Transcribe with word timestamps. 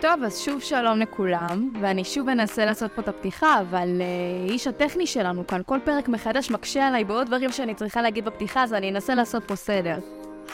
טוב, 0.00 0.22
אז 0.24 0.38
שוב 0.38 0.60
שלום 0.60 0.98
לכולם, 0.98 1.70
ואני 1.80 2.04
שוב 2.04 2.28
אנסה 2.28 2.64
לעשות 2.64 2.92
פה 2.92 3.02
את 3.02 3.08
הפתיחה, 3.08 3.60
אבל 3.60 3.88
uh, 3.98 4.50
איש 4.50 4.66
הטכני 4.66 5.06
שלנו 5.06 5.46
כאן, 5.46 5.60
כל 5.66 5.78
פרק 5.84 6.08
מחדש 6.08 6.50
מקשה 6.50 6.88
עליי 6.88 7.04
בעוד 7.04 7.26
דברים 7.26 7.52
שאני 7.52 7.74
צריכה 7.74 8.02
להגיד 8.02 8.24
בפתיחה, 8.24 8.62
אז 8.62 8.74
אני 8.74 8.90
אנסה 8.90 9.14
לעשות 9.14 9.44
פה 9.44 9.56
סדר. 9.56 9.98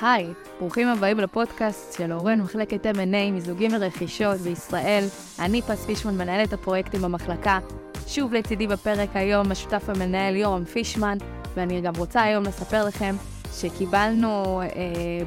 היי, 0.00 0.26
ברוכים 0.60 0.88
הבאים 0.88 1.18
לפודקאסט 1.18 1.98
של 1.98 2.12
אורן, 2.12 2.40
מחלקת 2.40 2.86
M&A, 2.86 3.32
מיזוגים 3.32 3.70
ורכישות 3.74 4.36
בישראל. 4.36 5.04
אני 5.38 5.62
פס 5.62 5.84
פישמן, 5.86 6.14
מנהלת 6.14 6.52
הפרויקטים 6.52 7.02
במחלקה. 7.02 7.58
שוב 8.06 8.34
לצידי 8.34 8.66
בפרק 8.66 9.08
היום 9.14 9.52
השותף 9.52 9.88
המנהל 9.88 10.36
יורם 10.36 10.64
פישמן, 10.64 11.18
ואני 11.54 11.80
גם 11.80 11.92
רוצה 11.96 12.22
היום 12.22 12.44
לספר 12.44 12.84
לכם 12.84 13.14
שקיבלנו 13.52 14.62
אה, 14.62 14.68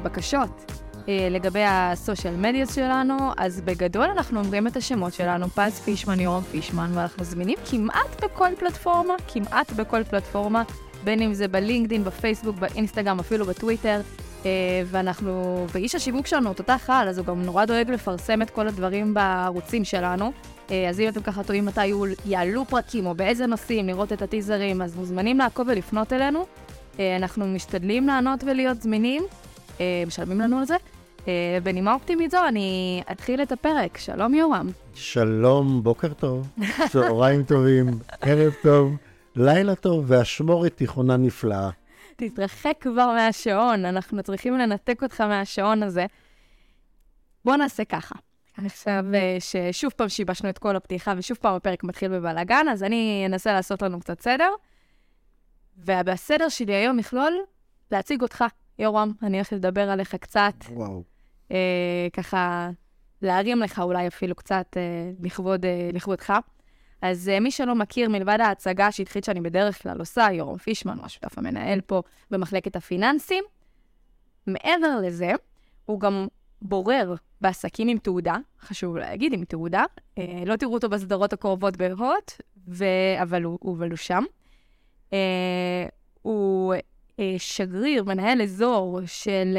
בקשות 0.02 0.79
לגבי 1.08 1.62
הסושיאל 1.66 2.34
מדיה 2.36 2.66
שלנו, 2.66 3.16
אז 3.36 3.60
בגדול 3.60 4.04
אנחנו 4.04 4.40
אומרים 4.40 4.66
את 4.66 4.76
השמות 4.76 5.12
שלנו, 5.14 5.48
פז 5.48 5.80
פישמן, 5.80 6.20
יורם 6.20 6.42
פישמן, 6.42 6.90
ואנחנו 6.94 7.24
זמינים 7.24 7.58
כמעט 7.70 8.24
בכל 8.24 8.48
פלטפורמה, 8.58 9.14
כמעט 9.28 9.72
בכל 9.72 10.04
פלטפורמה, 10.04 10.62
בין 11.04 11.22
אם 11.22 11.34
זה 11.34 11.48
בלינקדין, 11.48 12.04
בפייסבוק, 12.04 12.56
באינסטגרם, 12.56 13.18
אפילו 13.20 13.46
בטוויטר. 13.46 14.00
אה, 14.46 14.82
ואנחנו, 14.86 15.66
ואיש 15.72 15.94
השיווק 15.94 16.26
שלנו, 16.26 16.54
תותח 16.54 16.90
על, 16.90 17.08
אז 17.08 17.18
הוא 17.18 17.26
גם 17.26 17.42
נורא 17.42 17.64
דואג 17.64 17.90
לפרסם 17.90 18.42
את 18.42 18.50
כל 18.50 18.68
הדברים 18.68 19.14
בערוצים 19.14 19.84
שלנו. 19.84 20.32
אה, 20.70 20.88
אז 20.88 21.00
אם 21.00 21.08
אתם 21.08 21.22
ככה 21.22 21.42
טועים 21.42 21.64
מתי 21.64 21.92
יעלו 22.26 22.64
פרקים 22.64 23.06
או 23.06 23.14
באיזה 23.14 23.46
נושאים, 23.46 23.86
לראות 23.86 24.12
את 24.12 24.22
הטיזרים, 24.22 24.82
אז 24.82 24.96
מוזמנים 24.96 25.38
לעקוב 25.38 25.66
ולפנות 25.70 26.12
אלינו. 26.12 26.46
אנחנו 26.98 27.46
משתדלים 27.46 28.06
לענות 28.06 28.44
ולהיות 28.44 28.82
זמינים, 28.82 29.22
משלמים 30.06 30.40
לנו 30.40 30.58
על 30.58 30.64
זה. 30.64 30.76
אה, 31.28 31.58
בנימה 31.62 31.94
אופטימית 31.94 32.30
זו, 32.30 32.48
אני 32.48 33.02
אתחיל 33.12 33.42
את 33.42 33.52
הפרק. 33.52 33.98
שלום, 33.98 34.34
יורם. 34.34 34.68
שלום, 34.94 35.82
בוקר 35.82 36.12
טוב, 36.12 36.48
צהריים 36.88 37.44
טובים, 37.44 37.86
ערב 38.20 38.52
טוב, 38.62 38.96
לילה 39.36 39.74
טוב, 39.74 40.04
ואשמורת 40.08 40.76
תיכונה 40.76 41.16
נפלאה. 41.16 41.70
תתרחק 42.16 42.74
כבר 42.80 43.06
מהשעון, 43.06 43.84
אנחנו 43.84 44.22
צריכים 44.22 44.58
לנתק 44.58 45.02
אותך 45.02 45.20
מהשעון 45.20 45.82
הזה. 45.82 46.06
בוא 47.44 47.56
נעשה 47.56 47.84
ככה. 47.84 48.14
עכשיו 48.64 49.04
אה, 49.14 49.36
ששוב 49.40 49.92
פעם 49.96 50.08
שיבשנו 50.08 50.48
את 50.48 50.58
כל 50.58 50.76
הפתיחה 50.76 51.14
ושוב 51.16 51.38
פעם 51.40 51.54
הפרק 51.54 51.84
מתחיל 51.84 52.08
בבלאגן, 52.08 52.66
אז 52.72 52.82
אני 52.82 53.22
אנסה 53.26 53.52
לעשות 53.52 53.82
לנו 53.82 54.00
קצת 54.00 54.20
סדר. 54.20 54.50
ובסדר 55.78 56.48
שלי 56.48 56.74
היום 56.74 56.96
מכלול 56.96 57.32
להציג 57.90 58.22
אותך. 58.22 58.44
יורם, 58.80 59.12
אני 59.22 59.36
הולכת 59.36 59.52
לדבר 59.52 59.90
עליך 59.90 60.14
קצת. 60.14 60.54
וואו. 60.70 61.02
אה, 61.52 62.08
ככה 62.12 62.70
להרים 63.22 63.60
לך 63.60 63.78
אולי 63.78 64.06
אפילו 64.06 64.34
קצת 64.34 64.76
אה, 64.76 65.10
לכבוד, 65.20 65.64
אה, 65.64 65.90
לכבודך. 65.92 66.32
אז 67.02 67.28
אה, 67.28 67.40
מי 67.40 67.50
שלא 67.50 67.74
מכיר, 67.74 68.08
מלבד 68.08 68.38
ההצגה 68.40 68.86
השטחית 68.86 69.24
שאני 69.24 69.40
בדרך 69.40 69.82
כלל 69.82 69.98
עושה, 69.98 70.28
יורם 70.32 70.58
פישמן, 70.58 70.96
הוא 70.96 71.06
השותף 71.06 71.38
המנהל 71.38 71.80
פה 71.80 72.02
במחלקת 72.30 72.76
הפיננסים, 72.76 73.44
מעבר 74.46 75.00
לזה, 75.02 75.32
הוא 75.84 76.00
גם 76.00 76.26
בורר 76.62 77.14
בעסקים 77.40 77.88
עם 77.88 77.98
תעודה, 77.98 78.36
חשוב 78.60 78.96
להגיד, 78.96 79.32
עם 79.32 79.44
תעודה. 79.44 79.84
אה, 80.18 80.42
לא 80.46 80.56
תראו 80.56 80.74
אותו 80.74 80.88
בסדרות 80.88 81.32
הקרובות 81.32 81.76
בהוט, 81.76 82.32
ו... 82.68 82.84
אבל, 83.22 83.42
הוא, 83.42 83.76
אבל 83.76 83.90
הוא 83.90 83.96
שם. 83.96 84.24
אה, 85.12 85.86
הוא 86.22 86.74
שגריר, 87.38 88.04
מנהל 88.04 88.42
אזור 88.42 89.00
של 89.06 89.58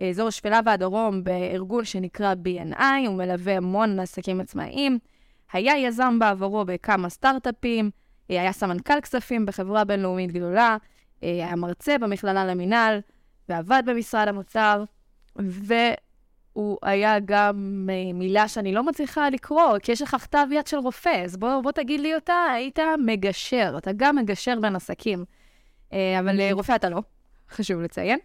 אה, 0.00 0.08
אזור 0.08 0.28
השפלה 0.28 0.60
והדרום 0.64 1.24
בארגון 1.24 1.84
שנקרא 1.84 2.34
B&I, 2.44 2.82
הוא 3.06 3.16
מלווה 3.16 3.56
המון 3.56 4.00
עסקים 4.00 4.40
עצמאיים. 4.40 4.98
היה 5.52 5.78
יזם 5.78 6.18
בעברו 6.18 6.64
בכמה 6.64 7.08
סטארט-אפים, 7.08 7.90
אה, 8.30 8.40
היה 8.40 8.52
סמנכ"ל 8.52 9.00
כספים 9.00 9.46
בחברה 9.46 9.84
בינלאומית 9.84 10.32
גדולה, 10.32 10.76
היה 11.22 11.56
מרצה 11.56 11.98
במכללה 11.98 12.46
למינהל, 12.46 13.00
ועבד 13.48 13.82
במשרד 13.86 14.28
המוצר, 14.28 14.84
והוא 15.36 16.78
היה 16.82 17.18
גם 17.24 17.88
מילה 18.14 18.48
שאני 18.48 18.72
לא 18.72 18.82
מצליחה 18.82 19.30
לקרוא, 19.30 19.78
כי 19.82 19.92
יש 19.92 20.02
לך 20.02 20.16
כתב 20.20 20.46
יד 20.50 20.66
של 20.66 20.76
רופא, 20.76 21.22
אז 21.24 21.36
בוא, 21.36 21.60
בוא 21.60 21.72
תגיד 21.72 22.00
לי 22.00 22.14
אותה, 22.14 22.44
היית 22.54 22.78
מגשר, 23.06 23.74
אתה 23.78 23.90
גם 23.96 24.16
מגשר 24.16 24.60
בין 24.60 24.76
עסקים. 24.76 25.24
אה, 25.92 26.20
אבל 26.20 26.40
אה, 26.40 26.48
רופא 26.52 26.76
אתה 26.76 26.88
לא, 26.88 27.02
חשוב 27.50 27.80
לציין. 27.80 28.18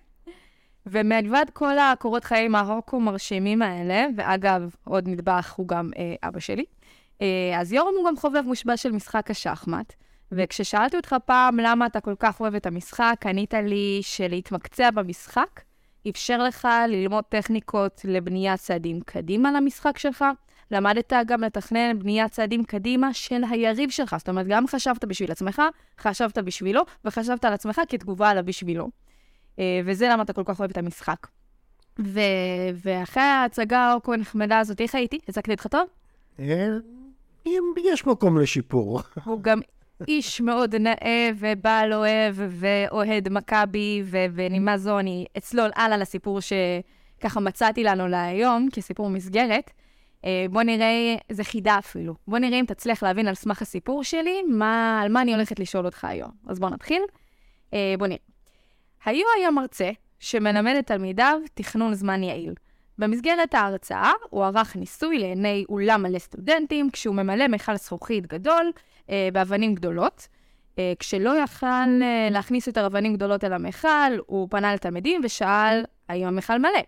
ומלבד 0.85 1.45
כל 1.53 1.77
הקורות 1.77 2.23
חיים 2.23 2.55
ההוקו 2.55 2.99
מרשימים 2.99 3.61
האלה, 3.61 4.07
ואגב, 4.17 4.75
עוד 4.83 5.07
נדבך 5.07 5.53
הוא 5.57 5.67
גם 5.67 5.91
אה, 5.97 6.29
אבא 6.29 6.39
שלי, 6.39 6.65
אה, 7.21 7.59
אז 7.59 7.73
יורם 7.73 7.93
הוא 7.97 8.07
גם 8.07 8.17
חובב 8.17 8.41
מושבע 8.45 8.77
של 8.77 8.91
משחק 8.91 9.31
השחמט. 9.31 9.93
וכששאלתי 10.31 10.97
אותך 10.97 11.15
פעם 11.25 11.59
למה 11.59 11.85
אתה 11.85 11.99
כל 11.99 12.15
כך 12.19 12.39
אוהב 12.39 12.55
את 12.55 12.65
המשחק, 12.65 13.15
ענית 13.25 13.53
לי 13.53 13.99
שלהתמקצע 14.01 14.91
במשחק 14.91 15.61
אפשר 16.09 16.37
לך 16.37 16.67
ללמוד 16.87 17.23
טכניקות 17.23 18.01
לבניית 18.03 18.59
צעדים 18.59 19.01
קדימה 19.01 19.51
למשחק 19.51 19.97
שלך, 19.97 20.25
למדת 20.71 21.13
גם 21.25 21.41
לתכנן 21.41 21.99
בניית 21.99 22.31
צעדים 22.31 22.63
קדימה 22.63 23.13
של 23.13 23.41
היריב 23.49 23.89
שלך. 23.89 24.15
זאת 24.17 24.29
אומרת, 24.29 24.47
גם 24.47 24.67
חשבת 24.67 25.05
בשביל 25.05 25.31
עצמך, 25.31 25.61
חשבת 25.99 26.37
בשבילו, 26.37 26.81
וחשבת 27.05 27.45
על 27.45 27.53
עצמך 27.53 27.81
כתגובה 27.89 28.29
עליו 28.29 28.45
בשבילו. 28.45 28.89
אה, 29.59 29.81
וזה 29.85 30.09
למה 30.11 30.23
אתה 30.23 30.33
כל 30.33 30.43
כך 30.45 30.59
אוהב 30.59 30.71
את 30.71 30.77
המשחק. 30.77 31.27
ו... 31.99 32.19
ואחרי 32.83 33.23
ההצגה 33.23 33.93
הכה 33.93 34.17
נחמדה 34.17 34.59
הזאת, 34.59 34.81
איך 34.81 34.95
הייתי? 34.95 35.19
הצגתי 35.27 35.51
אותך 35.51 35.67
טוב? 35.67 35.87
אה, 36.39 36.67
יש 37.91 38.07
מקום 38.07 38.37
לשיפור. 38.37 39.01
הוא 39.23 39.41
גם 39.41 39.59
איש 40.07 40.41
מאוד 40.41 40.75
נאה 40.75 41.29
ובעל 41.39 41.93
אוהב 41.93 42.35
ואוהד 42.37 43.29
מכבי, 43.29 44.03
ונימה 44.09 44.77
זו 44.77 44.99
אני 44.99 45.25
אצלול 45.37 45.69
הלאה 45.75 45.97
לסיפור 45.97 46.39
שככה 46.41 47.39
מצאתי 47.39 47.83
לנו 47.83 48.07
להיום, 48.07 48.69
כסיפור 48.73 49.09
מסגרת. 49.09 49.71
אה, 50.25 50.45
בוא 50.49 50.63
נראה, 50.63 51.15
זה 51.31 51.43
חידה 51.43 51.77
אפילו. 51.77 52.15
בוא 52.27 52.39
נראה 52.39 52.59
אם 52.59 52.65
תצליח 52.65 53.03
להבין 53.03 53.27
על 53.27 53.35
סמך 53.35 53.61
הסיפור 53.61 54.03
שלי, 54.03 54.43
מה, 54.47 55.01
על 55.03 55.11
מה 55.11 55.21
אני 55.21 55.33
הולכת 55.33 55.59
לשאול 55.59 55.85
אותך 55.85 56.05
היום. 56.05 56.31
אז 56.47 56.59
בוא 56.59 56.69
נתחיל. 56.69 57.01
אה, 57.73 57.95
בוא 57.99 58.07
נראה. 58.07 58.19
היו 59.05 59.25
היה 59.37 59.51
מרצה 59.51 59.89
שמלמד 60.19 60.75
את 60.79 60.87
תלמידיו 60.87 61.39
תכנון 61.53 61.93
זמן 61.93 62.23
יעיל. 62.23 62.53
במסגרת 62.97 63.53
ההרצאה 63.53 64.11
הוא 64.29 64.45
ערך 64.45 64.75
ניסוי 64.75 65.19
לעיני 65.19 65.65
אולם 65.69 66.03
מלא 66.03 66.19
סטודנטים, 66.19 66.89
כשהוא 66.91 67.15
ממלא 67.15 67.47
מכל 67.47 67.75
זכוכית 67.75 68.27
גדול 68.27 68.71
אה, 69.09 69.29
באבנים 69.33 69.75
גדולות. 69.75 70.27
אה, 70.79 70.93
כשלא 70.99 71.43
יכל 71.43 71.65
אה, 72.01 72.27
להכניס 72.31 72.67
יותר 72.67 72.85
אבנים 72.85 73.13
גדולות 73.13 73.43
אל 73.43 73.53
המכל, 73.53 74.17
הוא 74.25 74.47
פנה 74.51 74.73
לתלמידים 74.73 75.21
ושאל 75.23 75.83
האם 76.09 76.27
המכל 76.27 76.59
מלא. 76.59 76.79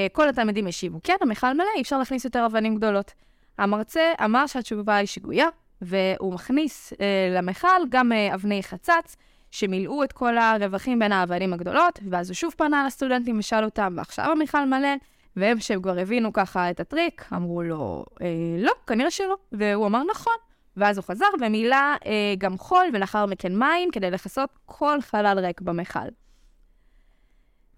אה, 0.00 0.06
כל 0.12 0.28
התלמידים 0.28 0.66
השיבו, 0.66 0.98
כן, 1.04 1.16
המכל 1.20 1.52
מלא, 1.54 1.64
אי 1.76 1.82
אפשר 1.82 1.98
להכניס 1.98 2.24
יותר 2.24 2.46
אבנים 2.46 2.76
גדולות. 2.76 3.12
המרצה 3.58 4.12
אמר 4.24 4.46
שהתשובה 4.46 4.96
היא 4.96 5.06
שגויה, 5.06 5.46
והוא 5.82 6.34
מכניס 6.34 6.92
אה, 7.00 7.36
למכל 7.36 7.80
גם 7.88 8.12
אה, 8.12 8.34
אבני 8.34 8.62
חצץ, 8.62 9.16
שמילאו 9.50 10.04
את 10.04 10.12
כל 10.12 10.38
הרווחים 10.38 10.98
בין 10.98 11.12
האבנים 11.12 11.52
הגדולות, 11.52 11.98
ואז 12.10 12.30
הוא 12.30 12.34
שוב 12.34 12.54
פנה 12.56 12.84
לסטודנטים 12.86 13.38
ושאל 13.38 13.64
אותם, 13.64 13.94
ועכשיו 13.96 14.30
המכל 14.30 14.64
מלא? 14.64 14.88
והם 15.36 15.60
שהם 15.60 15.82
כבר 15.82 15.98
הבינו 15.98 16.32
ככה 16.32 16.70
את 16.70 16.80
הטריק, 16.80 17.24
אמרו 17.32 17.62
לו, 17.62 18.04
אה, 18.22 18.26
לא, 18.58 18.72
כנראה 18.86 19.10
שלא. 19.10 19.36
והוא 19.52 19.86
אמר, 19.86 20.02
נכון. 20.10 20.34
ואז 20.76 20.98
הוא 20.98 21.04
חזר 21.04 21.26
ומילא 21.40 21.76
אה, 21.76 22.34
גם 22.38 22.58
חול 22.58 22.86
ולאחר 22.92 23.26
מכן 23.26 23.58
מים 23.58 23.90
כדי 23.90 24.10
לכסות 24.10 24.50
כל 24.66 25.00
חלל 25.00 25.38
ריק 25.38 25.60
במכל. 25.60 26.08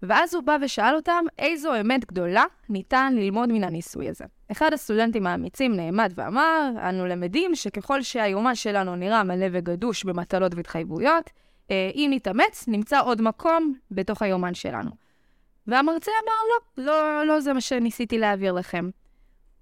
ואז 0.03 0.35
הוא 0.35 0.43
בא 0.43 0.57
ושאל 0.61 0.95
אותם 0.95 1.25
איזו 1.39 1.81
אמת 1.81 2.05
גדולה 2.05 2.43
ניתן 2.69 3.13
ללמוד 3.15 3.51
מן 3.51 3.63
הניסוי 3.63 4.09
הזה. 4.09 4.25
אחד 4.51 4.73
הסטודנטים 4.73 5.27
האמיצים 5.27 5.75
נעמד 5.75 6.13
ואמר, 6.15 6.71
אנו 6.89 7.07
למדים 7.07 7.55
שככל 7.55 8.01
שהיומן 8.01 8.55
שלנו 8.55 8.95
נראה 8.95 9.23
מלא 9.23 9.45
וגדוש 9.51 10.03
במטלות 10.03 10.55
והתחייבויות, 10.55 11.29
אה, 11.71 11.91
אם 11.95 12.11
נתאמץ, 12.13 12.65
נמצא 12.67 13.01
עוד 13.01 13.21
מקום 13.21 13.73
בתוך 13.91 14.21
היומן 14.21 14.53
שלנו. 14.53 14.91
והמרצה 15.67 16.11
אמר, 16.23 16.33
לא, 16.77 16.85
לא, 16.85 17.25
לא 17.25 17.39
זה 17.39 17.53
מה 17.53 17.61
שניסיתי 17.61 18.17
להעביר 18.17 18.53
לכם. 18.53 18.89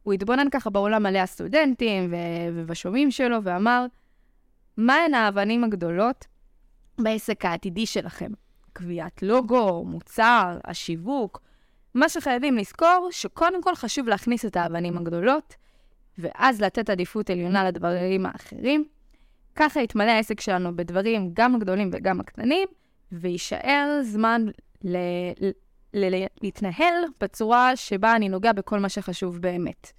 הוא 0.03 0.13
התבונן 0.13 0.49
ככה 0.51 0.69
בעולם 0.69 1.03
מלא 1.03 1.19
הסטודנטים 1.19 2.13
ובשומעים 2.53 3.11
שלו 3.11 3.43
ואמר, 3.43 3.85
מהן 4.77 5.13
האבנים 5.13 5.63
הגדולות 5.63 6.25
בעסק 6.99 7.45
העתידי 7.45 7.85
שלכם? 7.85 8.31
קביעת 8.73 9.23
לוגו, 9.23 9.85
מוצר, 9.85 10.57
השיווק. 10.65 11.41
מה 11.93 12.09
שחייבים 12.09 12.57
לזכור, 12.57 13.07
שקודם 13.11 13.63
כל 13.63 13.75
חשוב 13.75 14.07
להכניס 14.07 14.45
את 14.45 14.55
האבנים 14.55 14.97
הגדולות, 14.97 15.55
ואז 16.17 16.61
לתת 16.61 16.89
עדיפות 16.89 17.29
עליונה 17.29 17.63
לדברים 17.63 18.25
האחרים. 18.25 18.85
ככה 19.55 19.81
יתמלא 19.81 20.11
העסק 20.11 20.41
שלנו 20.41 20.75
בדברים 20.75 21.29
גם 21.33 21.55
הגדולים 21.55 21.89
וגם 21.93 22.19
הקטנים, 22.19 22.67
ויישאר 23.11 23.99
זמן 24.03 24.45
ל... 24.83 24.97
ל... 25.39 25.51
ל... 25.93 26.25
להתנהל 26.41 26.93
בצורה 27.21 27.75
שבה 27.75 28.15
אני 28.15 28.29
נוגע 28.29 28.53
בכל 28.53 28.79
מה 28.79 28.89
שחשוב 28.89 29.37
באמת. 29.37 29.91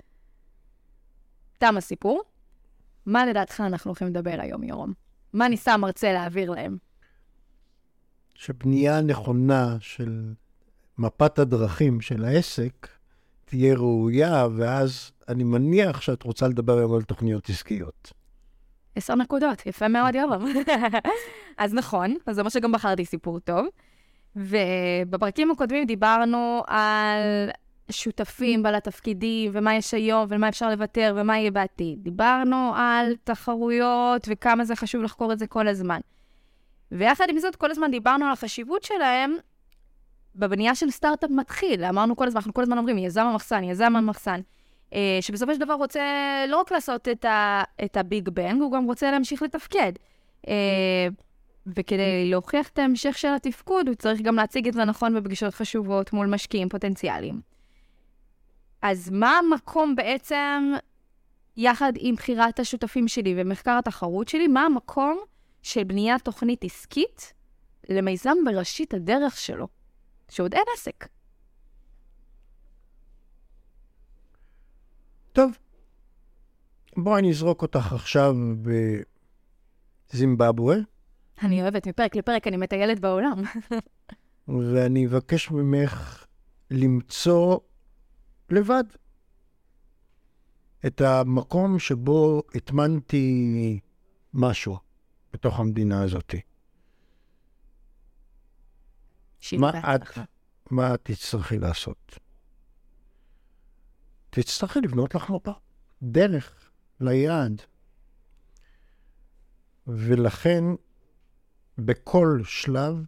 תם 1.58 1.76
הסיפור. 1.76 2.22
מה 3.06 3.26
לדעתך 3.26 3.60
אנחנו 3.60 3.88
הולכים 3.88 4.08
לדבר 4.08 4.36
היום, 4.38 4.62
יורם? 4.62 4.92
מה 5.32 5.48
ניסה 5.48 5.74
המרצה 5.74 6.12
להעביר 6.12 6.50
להם? 6.50 6.76
שבנייה 8.34 9.00
נכונה 9.00 9.76
של 9.80 10.32
מפת 10.98 11.38
הדרכים 11.38 12.00
של 12.00 12.24
העסק 12.24 12.88
תהיה 13.44 13.74
ראויה, 13.74 14.46
ואז 14.56 15.12
אני 15.28 15.44
מניח 15.44 16.00
שאת 16.00 16.22
רוצה 16.22 16.48
לדבר 16.48 16.78
היום 16.78 16.94
על 16.94 17.02
תוכניות 17.02 17.48
עסקיות. 17.48 18.12
עשר 18.96 19.14
נקודות, 19.14 19.66
יפה 19.66 19.88
מאוד, 19.88 20.14
יורם. 20.14 20.44
אז 21.58 21.74
נכון, 21.74 22.14
אז 22.26 22.36
זה 22.36 22.42
מה 22.42 22.50
שגם 22.50 22.72
בחרתי 22.72 23.04
סיפור 23.04 23.38
טוב. 23.38 23.66
ובפרקים 24.36 25.50
הקודמים 25.50 25.86
דיברנו 25.86 26.62
על 26.66 27.50
שותפים 27.90 28.62
בעל 28.62 28.74
התפקידים, 28.74 29.50
ומה 29.54 29.74
יש 29.74 29.94
היום, 29.94 30.26
ומה 30.28 30.48
אפשר 30.48 30.70
לוותר, 30.70 31.14
ומה 31.16 31.38
יהיה 31.38 31.50
בעתיד. 31.50 31.98
דיברנו 32.02 32.72
על 32.76 33.16
תחרויות, 33.24 34.26
וכמה 34.30 34.64
זה 34.64 34.76
חשוב 34.76 35.02
לחקור 35.02 35.32
את 35.32 35.38
זה 35.38 35.46
כל 35.46 35.68
הזמן. 35.68 36.00
ויחד 36.98 37.26
עם 37.28 37.38
זאת, 37.38 37.56
כל 37.56 37.70
הזמן 37.70 37.90
דיברנו 37.90 38.26
על 38.26 38.32
החשיבות 38.32 38.82
שלהם 38.82 39.36
בבנייה 40.36 40.74
של 40.74 40.90
סטארט-אפ 40.90 41.30
מתחיל. 41.30 41.84
אמרנו 41.84 42.16
כל 42.16 42.26
הזמן, 42.26 42.38
אנחנו 42.38 42.54
כל 42.54 42.62
הזמן 42.62 42.78
אומרים, 42.78 42.98
יזם 42.98 43.26
המחסן, 43.26 43.64
יזם 43.64 43.96
המחסן. 43.96 44.40
אה, 44.94 45.18
שבסופו 45.20 45.54
של 45.54 45.60
דבר 45.60 45.74
רוצה 45.74 46.02
לא 46.48 46.60
רק 46.60 46.72
לעשות 46.72 47.08
את, 47.08 47.24
ה, 47.24 47.62
את 47.84 47.96
הביג 47.96 48.28
בנג, 48.28 48.62
הוא 48.62 48.72
גם 48.72 48.84
רוצה 48.84 49.10
להמשיך 49.10 49.42
לתפקד. 49.42 49.92
אה, 50.48 51.08
וכדי 51.66 52.30
להוכיח 52.30 52.68
את 52.68 52.78
ההמשך 52.78 53.18
של 53.18 53.28
התפקוד, 53.28 53.88
הוא 53.88 53.94
צריך 53.94 54.20
גם 54.20 54.36
להציג 54.36 54.68
את 54.68 54.74
זה 54.74 54.84
נכון 54.84 55.14
בפגישות 55.14 55.54
חשובות 55.54 56.12
מול 56.12 56.26
משקיעים 56.26 56.68
פוטנציאליים. 56.68 57.40
אז 58.82 59.10
מה 59.10 59.38
המקום 59.38 59.96
בעצם, 59.96 60.72
יחד 61.56 61.92
עם 61.98 62.14
בחירת 62.14 62.60
השותפים 62.60 63.08
שלי 63.08 63.34
ומחקר 63.36 63.78
התחרות 63.78 64.28
שלי, 64.28 64.48
מה 64.48 64.62
המקום 64.62 65.18
של 65.62 65.84
בניית 65.84 66.24
תוכנית 66.24 66.64
עסקית 66.64 67.32
למיזם 67.88 68.36
בראשית 68.44 68.94
הדרך 68.94 69.36
שלו, 69.36 69.68
שעוד 70.28 70.54
אין 70.54 70.64
עסק? 70.76 71.08
טוב, 75.32 75.52
בואי 76.96 77.22
נזרוק 77.22 77.62
אותך 77.62 77.92
עכשיו 77.92 78.34
בזימבבואה. 80.12 80.76
אני 81.42 81.62
אוהבת, 81.62 81.86
מפרק 81.86 82.16
לפרק 82.16 82.46
אני 82.46 82.56
מטיילת 82.56 83.00
בעולם. 83.00 83.42
ואני 84.48 85.06
אבקש 85.06 85.50
ממך 85.50 86.26
למצוא 86.70 87.58
לבד 88.50 88.84
את 90.86 91.00
המקום 91.00 91.78
שבו 91.78 92.42
הטמנתי 92.54 93.80
משהו 94.34 94.91
בתוך 95.32 95.60
המדינה 95.60 96.02
הזאת. 96.02 96.34
מה 99.52 99.94
את, 99.94 100.02
מה 100.70 100.94
את 100.94 101.00
תצטרכי 101.02 101.58
לעשות? 101.58 102.18
תצטרכי 104.30 104.80
לבנות 104.80 105.14
לך 105.14 105.30
מפה, 105.30 105.52
דרך 106.02 106.70
ליעד. 107.00 107.62
ולכן, 109.86 110.64
בכל 111.78 112.40
שלב, 112.44 113.04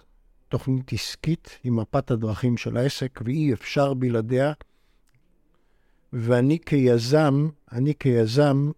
תוכנית 0.48 0.92
עסקית 0.92 1.58
עם 1.64 1.76
מפת 1.80 2.10
הדרכים 2.10 2.56
של 2.56 2.76
העסק, 2.76 3.20
ואי 3.24 3.52
אפשר 3.52 3.94
בלעדיה. 3.94 4.52
ואני 6.12 6.58
כיזם, 6.66 7.48
אני 7.72 7.94
כיזם, 8.00 8.70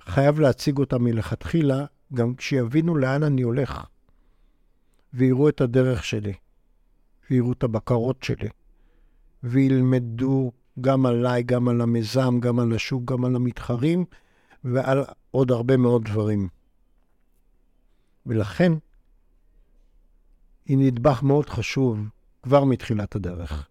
חייב 0.00 0.40
להציג 0.40 0.78
אותה 0.78 0.98
מלכתחילה, 0.98 1.84
גם 2.14 2.34
כשיבינו 2.34 2.96
לאן 2.96 3.22
אני 3.22 3.42
הולך, 3.42 3.84
ויראו 5.14 5.48
את 5.48 5.60
הדרך 5.60 6.04
שלי, 6.04 6.34
ויראו 7.30 7.52
את 7.52 7.62
הבקרות 7.62 8.22
שלי, 8.22 8.48
וילמדו 9.42 10.52
גם 10.80 11.06
עליי, 11.06 11.42
גם 11.42 11.68
על 11.68 11.80
המיזם, 11.80 12.40
גם 12.40 12.58
על 12.58 12.72
השוק, 12.74 13.04
גם 13.04 13.24
על 13.24 13.36
המתחרים, 13.36 14.04
ועל 14.64 15.04
עוד 15.30 15.50
הרבה 15.50 15.76
מאוד 15.76 16.04
דברים. 16.04 16.48
ולכן, 18.26 18.72
היא 20.64 20.78
נדבך 20.78 21.22
מאוד 21.22 21.48
חשוב 21.48 22.08
כבר 22.42 22.64
מתחילת 22.64 23.16
הדרך. 23.16 23.68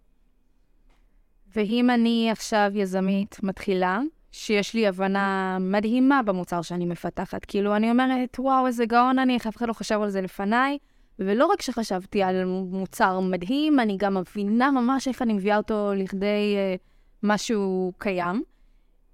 ואם 1.56 1.90
אני 1.90 2.30
עכשיו 2.32 2.72
יזמית 2.74 3.44
מתחילה, 3.44 4.00
שיש 4.32 4.74
לי 4.74 4.88
הבנה 4.88 5.58
מדהימה 5.60 6.24
במוצר 6.24 6.62
שאני 6.62 6.86
מפתחת, 6.86 7.46
כאילו, 7.46 7.76
אני 7.76 7.92
אומרת, 7.92 8.40
וואו, 8.40 8.68
איזה 8.68 8.86
גאון 8.86 9.20
אני, 9.20 9.34
איך 9.34 9.48
אף 9.48 9.58
אחד 9.58 9.68
לא 9.68 9.74
חשב 9.74 10.00
על 10.02 10.10
זה 10.10 10.22
לפניי, 10.22 10.78
ולא 11.20 11.46
רק 11.46 11.62
שחשבתי 11.62 12.24
על 12.24 12.46
מוצר 12.46 13.20
מדהים, 13.20 13.80
אני 13.80 13.98
גם 13.98 14.18
מבינה 14.18 14.72
ממש 14.72 15.08
איך 15.08 15.22
אני 15.22 15.34
מביאה 15.34 15.58
אותו 15.58 15.92
לכדי 15.96 16.56
uh, 16.56 16.80
משהו 17.24 17.92
קיים. 17.98 18.44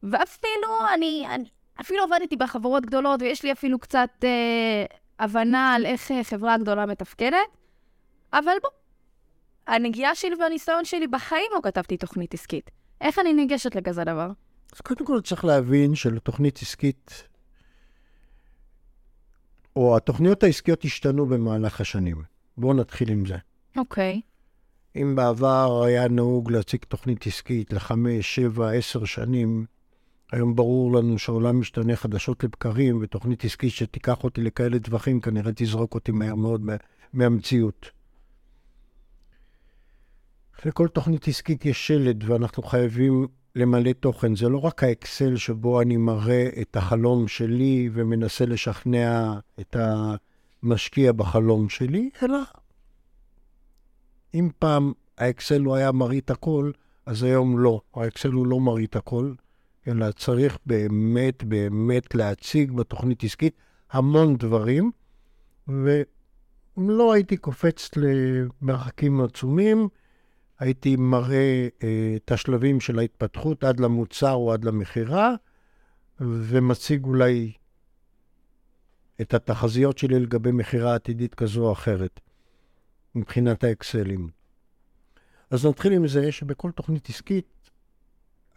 ואפילו 0.03 0.67
אני, 0.93 1.25
אני 1.29 1.49
אפילו 1.81 2.03
עבדתי 2.03 2.35
בחברות 2.35 2.85
גדולות, 2.85 3.21
ויש 3.21 3.43
לי 3.43 3.51
אפילו 3.51 3.79
קצת 3.79 4.09
uh, 4.21 4.95
הבנה 5.19 5.73
על 5.73 5.85
איך 5.85 6.11
uh, 6.11 6.13
חברה 6.23 6.57
גדולה 6.57 6.85
מתפקדת, 6.85 7.37
אבל 8.33 8.53
בוא, 8.61 8.69
הנגיעה 9.67 10.15
שלי 10.15 10.35
והניסיון 10.39 10.85
שלי 10.85 11.07
בחיים 11.07 11.51
לא 11.55 11.59
כתבתי 11.63 11.97
תוכנית 11.97 12.33
עסקית. 12.33 12.71
איך 13.01 13.19
אני 13.19 13.33
ניגשת 13.33 13.75
לכזה 13.75 14.03
דבר? 14.03 14.27
אז 14.75 14.81
קודם 14.81 15.05
כל 15.05 15.21
צריך 15.21 15.45
להבין 15.45 15.95
שלתוכנית 15.95 16.61
עסקית, 16.61 17.23
או 19.75 19.97
התוכניות 19.97 20.43
העסקיות 20.43 20.85
השתנו 20.85 21.25
במהלך 21.25 21.81
השנים. 21.81 22.23
בואו 22.57 22.73
נתחיל 22.73 23.09
עם 23.09 23.25
זה. 23.25 23.37
אוקיי. 23.77 24.21
Okay. 24.23 24.99
אם 25.01 25.15
בעבר 25.15 25.83
היה 25.83 26.07
נהוג 26.07 26.51
להציג 26.51 26.83
תוכנית 26.87 27.27
עסקית 27.27 27.73
לחמש, 27.73 28.35
שבע, 28.35 28.71
עשר 28.71 29.05
שנים, 29.05 29.65
היום 30.31 30.55
ברור 30.55 30.93
לנו 30.93 31.19
שהעולם 31.19 31.59
משתנה 31.59 31.95
חדשות 31.95 32.43
לבקרים, 32.43 32.99
ותוכנית 33.01 33.45
עסקית 33.45 33.71
שתיקח 33.71 34.23
אותי 34.23 34.41
לכאלה 34.41 34.79
טווחים 34.79 35.21
כנראה 35.21 35.51
תזרוק 35.55 35.93
אותי 35.93 36.11
מהר 36.11 36.35
מאוד 36.35 36.61
מהמציאות. 37.13 37.91
לכל 40.65 40.87
תוכנית 40.87 41.27
עסקית 41.27 41.65
יש 41.65 41.87
שלד, 41.87 42.29
ואנחנו 42.29 42.63
חייבים 42.63 43.27
למלא 43.55 43.91
תוכן. 43.93 44.35
זה 44.35 44.49
לא 44.49 44.57
רק 44.57 44.83
האקסל 44.83 45.35
שבו 45.35 45.81
אני 45.81 45.97
מראה 45.97 46.49
את 46.61 46.75
החלום 46.75 47.27
שלי 47.27 47.89
ומנסה 47.93 48.45
לשכנע 48.45 49.33
את 49.59 49.75
המשקיע 50.63 51.11
בחלום 51.11 51.69
שלי, 51.69 52.09
אלא 52.23 52.37
אם 54.33 54.49
פעם 54.59 54.93
האקסל 55.17 55.61
הוא 55.61 55.75
היה 55.75 55.91
מראה 55.91 56.19
הכל, 56.27 56.71
אז 57.05 57.23
היום 57.23 57.59
לא. 57.59 57.81
האקסל 57.95 58.31
הוא 58.31 58.47
לא 58.47 58.59
מראה 58.59 58.83
הכל, 58.93 59.33
אלא 59.87 60.11
צריך 60.11 60.57
באמת 60.65 61.43
באמת 61.43 62.15
להציג 62.15 62.71
בתוכנית 62.71 63.23
עסקית 63.23 63.53
המון 63.91 64.35
דברים, 64.37 64.91
ולא 65.67 67.13
הייתי 67.13 67.37
קופץ 67.37 67.89
למרחקים 67.95 69.21
עצומים. 69.21 69.87
הייתי 70.59 70.95
מראה 70.95 71.67
אה, 71.83 72.13
את 72.15 72.31
השלבים 72.31 72.79
של 72.79 72.99
ההתפתחות 72.99 73.63
עד 73.63 73.79
למוצר 73.79 74.33
או 74.33 74.53
עד 74.53 74.65
למכירה, 74.65 75.33
ומציג 76.19 77.05
אולי 77.05 77.51
את 79.21 79.33
התחזיות 79.33 79.97
שלי 79.97 80.19
לגבי 80.19 80.51
מכירה 80.51 80.95
עתידית 80.95 81.35
כזו 81.35 81.67
או 81.67 81.71
אחרת, 81.71 82.19
מבחינת 83.15 83.63
האקסלים. 83.63 84.29
אז 85.49 85.65
נתחיל 85.65 85.93
עם 85.93 86.07
זה 86.07 86.31
שבכל 86.31 86.71
תוכנית 86.71 87.09
עסקית 87.09 87.69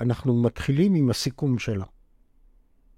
אנחנו 0.00 0.42
מתחילים 0.42 0.94
עם 0.94 1.10
הסיכום 1.10 1.58
שלה, 1.58 1.84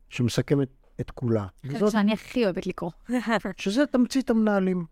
שמסכמת 0.09 0.69
את 1.00 1.11
כולה. 1.11 1.47
וזאת 1.64 1.92
שאני 1.92 2.12
הכי 2.12 2.45
אוהבת 2.45 2.66
לקרוא. 2.66 2.90
שזה 3.59 3.87
תמצית 3.87 4.30
המנהלים, 4.30 4.87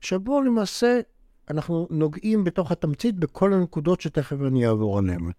שבו 0.00 0.42
למעשה 0.42 1.00
אנחנו 1.50 1.88
נוגעים 1.90 2.44
בתוך 2.44 2.72
התמצית 2.72 3.14
בכל 3.14 3.52
הנקודות 3.52 4.00
שתכף 4.00 4.36
אני 4.46 4.66
אעבור 4.66 4.98
עליהן. 4.98 5.30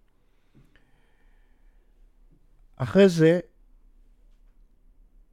אחרי 2.75 3.09
זה, 3.09 3.39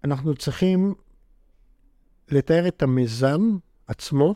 אנחנו 0.04 0.34
צריכים 0.34 0.94
לתאר 2.28 2.68
את 2.68 2.82
המיזם 2.82 3.40
עצמו, 3.86 4.34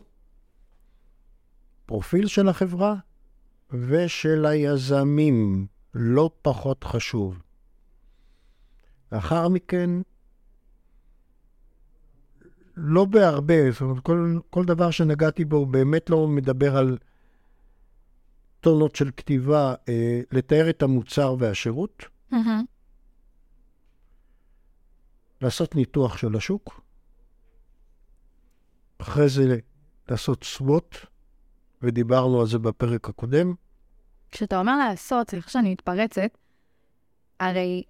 פרופיל 1.86 2.26
של 2.26 2.48
החברה 2.48 2.94
ושל 3.70 4.46
היזמים, 4.46 5.66
לא 5.94 6.30
פחות 6.42 6.84
חשוב. 6.84 7.42
לאחר 9.12 9.48
מכן, 9.48 9.90
לא 12.76 13.04
בהרבה, 13.04 13.70
זאת 13.70 13.80
אומרת, 13.80 14.02
כל, 14.02 14.38
כל 14.50 14.64
דבר 14.64 14.90
שנגעתי 14.90 15.44
בו 15.44 15.56
הוא 15.56 15.66
באמת 15.66 16.10
לא 16.10 16.28
מדבר 16.28 16.76
על 16.76 16.98
טונות 18.60 18.96
של 18.96 19.10
כתיבה, 19.16 19.74
אה, 19.88 20.20
לתאר 20.32 20.70
את 20.70 20.82
המוצר 20.82 21.36
והשירות. 21.38 22.04
Mm-hmm. 22.32 22.36
לעשות 25.40 25.74
ניתוח 25.74 26.16
של 26.16 26.36
השוק, 26.36 26.80
אחרי 28.98 29.28
זה 29.28 29.58
לעשות 30.08 30.44
סוואט, 30.44 30.96
ודיברנו 31.82 32.40
על 32.40 32.46
זה 32.46 32.58
בפרק 32.58 33.08
הקודם. 33.08 33.54
כשאתה 34.30 34.58
אומר 34.58 34.76
לעשות, 34.76 35.30
סליחה 35.30 35.50
שאני 35.50 35.72
מתפרצת, 35.72 36.38
הרי 37.40 37.82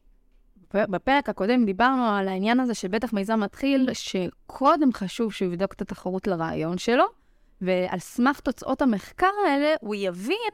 בפרק 0.77 1.29
הקודם 1.29 1.65
דיברנו 1.65 2.09
על 2.09 2.29
העניין 2.29 2.61
הזה 2.61 2.75
שבטח 2.75 3.13
מיזם 3.13 3.41
מתחיל, 3.41 3.89
שקודם 3.93 4.93
חשוב 4.93 5.33
שהוא 5.33 5.53
יבדוק 5.53 5.73
את 5.73 5.81
התחרות 5.83 6.27
לרעיון 6.27 6.79
שלו, 6.79 7.05
ועל 7.61 7.99
סמך 7.99 8.41
תוצאות 8.41 8.83
המחקר 8.83 9.31
האלה 9.47 9.75
הוא 9.81 9.95
יבין 9.95 10.53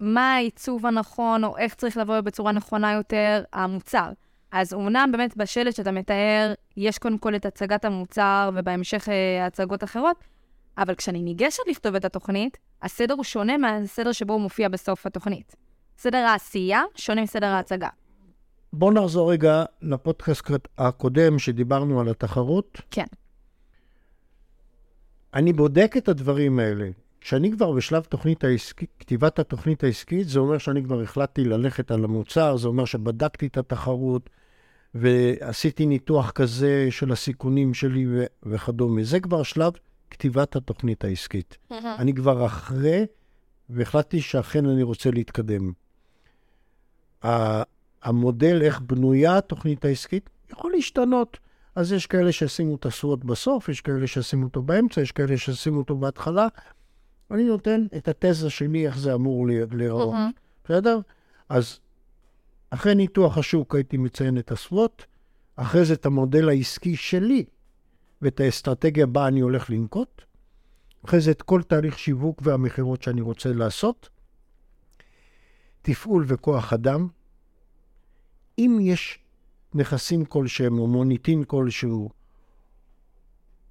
מה 0.00 0.34
העיצוב 0.34 0.86
הנכון, 0.86 1.44
או 1.44 1.58
איך 1.58 1.74
צריך 1.74 1.96
לבוא 1.96 2.20
בצורה 2.20 2.52
נכונה 2.52 2.92
יותר 2.92 3.44
המוצר. 3.52 4.10
אז 4.52 4.72
אומנם 4.72 5.08
באמת 5.12 5.36
בשלט 5.36 5.74
שאתה 5.74 5.92
מתאר, 5.92 6.54
יש 6.76 6.98
קודם 6.98 7.18
כל 7.18 7.36
את 7.36 7.46
הצגת 7.46 7.84
המוצר, 7.84 8.50
ובהמשך 8.54 9.08
אה, 9.08 9.46
הצגות 9.46 9.84
אחרות, 9.84 10.16
אבל 10.78 10.94
כשאני 10.94 11.22
ניגשת 11.22 11.62
לכתוב 11.66 11.94
את 11.94 12.04
התוכנית, 12.04 12.56
הסדר 12.82 13.14
הוא 13.14 13.24
שונה 13.24 13.56
מהסדר 13.56 14.12
שבו 14.12 14.32
הוא 14.32 14.40
מופיע 14.40 14.68
בסוף 14.68 15.06
התוכנית. 15.06 15.56
סדר 15.98 16.18
העשייה 16.18 16.82
שונה 16.94 17.22
מסדר 17.22 17.46
ההצגה. 17.46 17.88
בוא 18.78 18.92
נחזור 18.92 19.32
רגע 19.32 19.64
לפודקאסט 19.82 20.50
הקודם 20.78 21.38
שדיברנו 21.38 22.00
על 22.00 22.08
התחרות. 22.08 22.80
כן. 22.90 23.06
אני 25.34 25.52
בודק 25.52 25.94
את 25.96 26.08
הדברים 26.08 26.58
האלה. 26.58 26.88
כשאני 27.20 27.52
כבר 27.52 27.72
בשלב 27.72 28.04
תוכנית 28.04 28.44
העסקית, 28.44 28.90
כתיבת 28.98 29.38
התוכנית 29.38 29.84
העסקית, 29.84 30.28
זה 30.28 30.38
אומר 30.38 30.58
שאני 30.58 30.84
כבר 30.84 31.02
החלטתי 31.02 31.44
ללכת 31.44 31.90
על 31.90 32.04
המוצר, 32.04 32.56
זה 32.56 32.68
אומר 32.68 32.84
שבדקתי 32.84 33.46
את 33.46 33.56
התחרות 33.56 34.30
ועשיתי 34.94 35.86
ניתוח 35.86 36.30
כזה 36.30 36.86
של 36.90 37.12
הסיכונים 37.12 37.74
שלי 37.74 38.06
ו- 38.06 38.24
וכדומה. 38.42 39.04
זה 39.04 39.20
כבר 39.20 39.42
שלב 39.42 39.72
כתיבת 40.10 40.56
התוכנית 40.56 41.04
העסקית. 41.04 41.58
אני 41.98 42.14
כבר 42.14 42.46
אחרי, 42.46 43.06
והחלטתי 43.70 44.20
שאכן 44.20 44.66
אני 44.66 44.82
רוצה 44.82 45.10
להתקדם. 45.10 45.72
המודל, 48.06 48.62
איך 48.62 48.80
בנויה 48.80 49.38
התוכנית 49.38 49.84
העסקית, 49.84 50.30
יכול 50.50 50.72
להשתנות. 50.72 51.38
אז 51.74 51.92
יש 51.92 52.06
כאלה 52.06 52.32
שישימו 52.32 52.74
את 52.76 52.86
הסורות 52.86 53.24
בסוף, 53.24 53.68
יש 53.68 53.80
כאלה 53.80 54.06
שישימו 54.06 54.44
אותו 54.44 54.62
באמצע, 54.62 55.00
יש 55.00 55.12
כאלה 55.12 55.36
שישימו 55.36 55.78
אותו 55.78 55.96
בהתחלה. 55.96 56.48
אני 57.30 57.44
נותן 57.44 57.86
את 57.96 58.08
התזה 58.08 58.50
שלי, 58.50 58.86
איך 58.86 58.98
זה 58.98 59.14
אמור 59.14 59.46
להיראות. 59.70 60.14
בסדר? 60.64 61.00
אז 61.48 61.78
אחרי 62.70 62.94
ניתוח 62.94 63.38
השוק 63.38 63.74
הייתי 63.74 63.96
מציין 63.96 64.38
את 64.38 64.52
הסוות, 64.52 65.06
אחרי 65.56 65.84
זה 65.84 65.94
את 65.94 66.06
המודל 66.06 66.48
העסקי 66.48 66.96
שלי 66.96 67.44
ואת 68.22 68.40
האסטרטגיה 68.40 69.06
בה 69.06 69.28
אני 69.28 69.40
הולך 69.40 69.70
לנקוט, 69.70 70.22
אחרי 71.04 71.20
זה 71.20 71.30
את 71.30 71.42
כל 71.42 71.62
תהליך 71.62 71.98
שיווק 71.98 72.40
והמכירות 72.44 73.02
שאני 73.02 73.20
רוצה 73.20 73.52
לעשות, 73.52 74.08
תפעול 75.82 76.24
וכוח 76.28 76.72
אדם. 76.72 77.08
אם 78.58 78.78
יש 78.80 79.18
נכסים 79.74 80.24
כלשהם 80.24 80.78
או 80.78 80.86
מוניטין 80.86 81.44
כלשהו, 81.44 82.10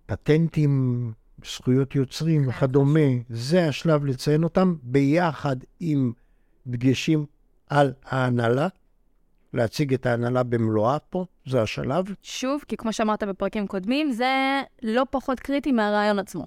פטנטים, 0.06 1.14
זכויות 1.46 1.96
יוצרים 1.96 2.44
כן, 2.44 2.50
וכדומה, 2.50 3.10
זה 3.30 3.68
השלב 3.68 4.06
לציין 4.06 4.44
אותם 4.44 4.76
ביחד 4.84 5.56
עם 5.80 6.12
דגשים 6.68 7.26
על 7.70 7.94
ההנהלה, 8.06 8.68
להציג 9.54 9.94
את 9.94 10.06
ההנהלה 10.06 10.44
במלואה 10.44 11.00
פה, 11.00 11.26
זה 11.46 11.62
השלב. 11.62 12.06
שוב, 12.22 12.64
כי 12.68 12.78
כמו 12.78 12.94
שאמרת 12.94 13.24
בפרקים 13.24 13.68
קודמים, 13.68 14.12
זה 14.12 14.62
לא 14.84 15.04
פחות 15.10 15.40
קריטי 15.40 15.72
מהרעיון 15.72 16.20
עצמו, 16.20 16.46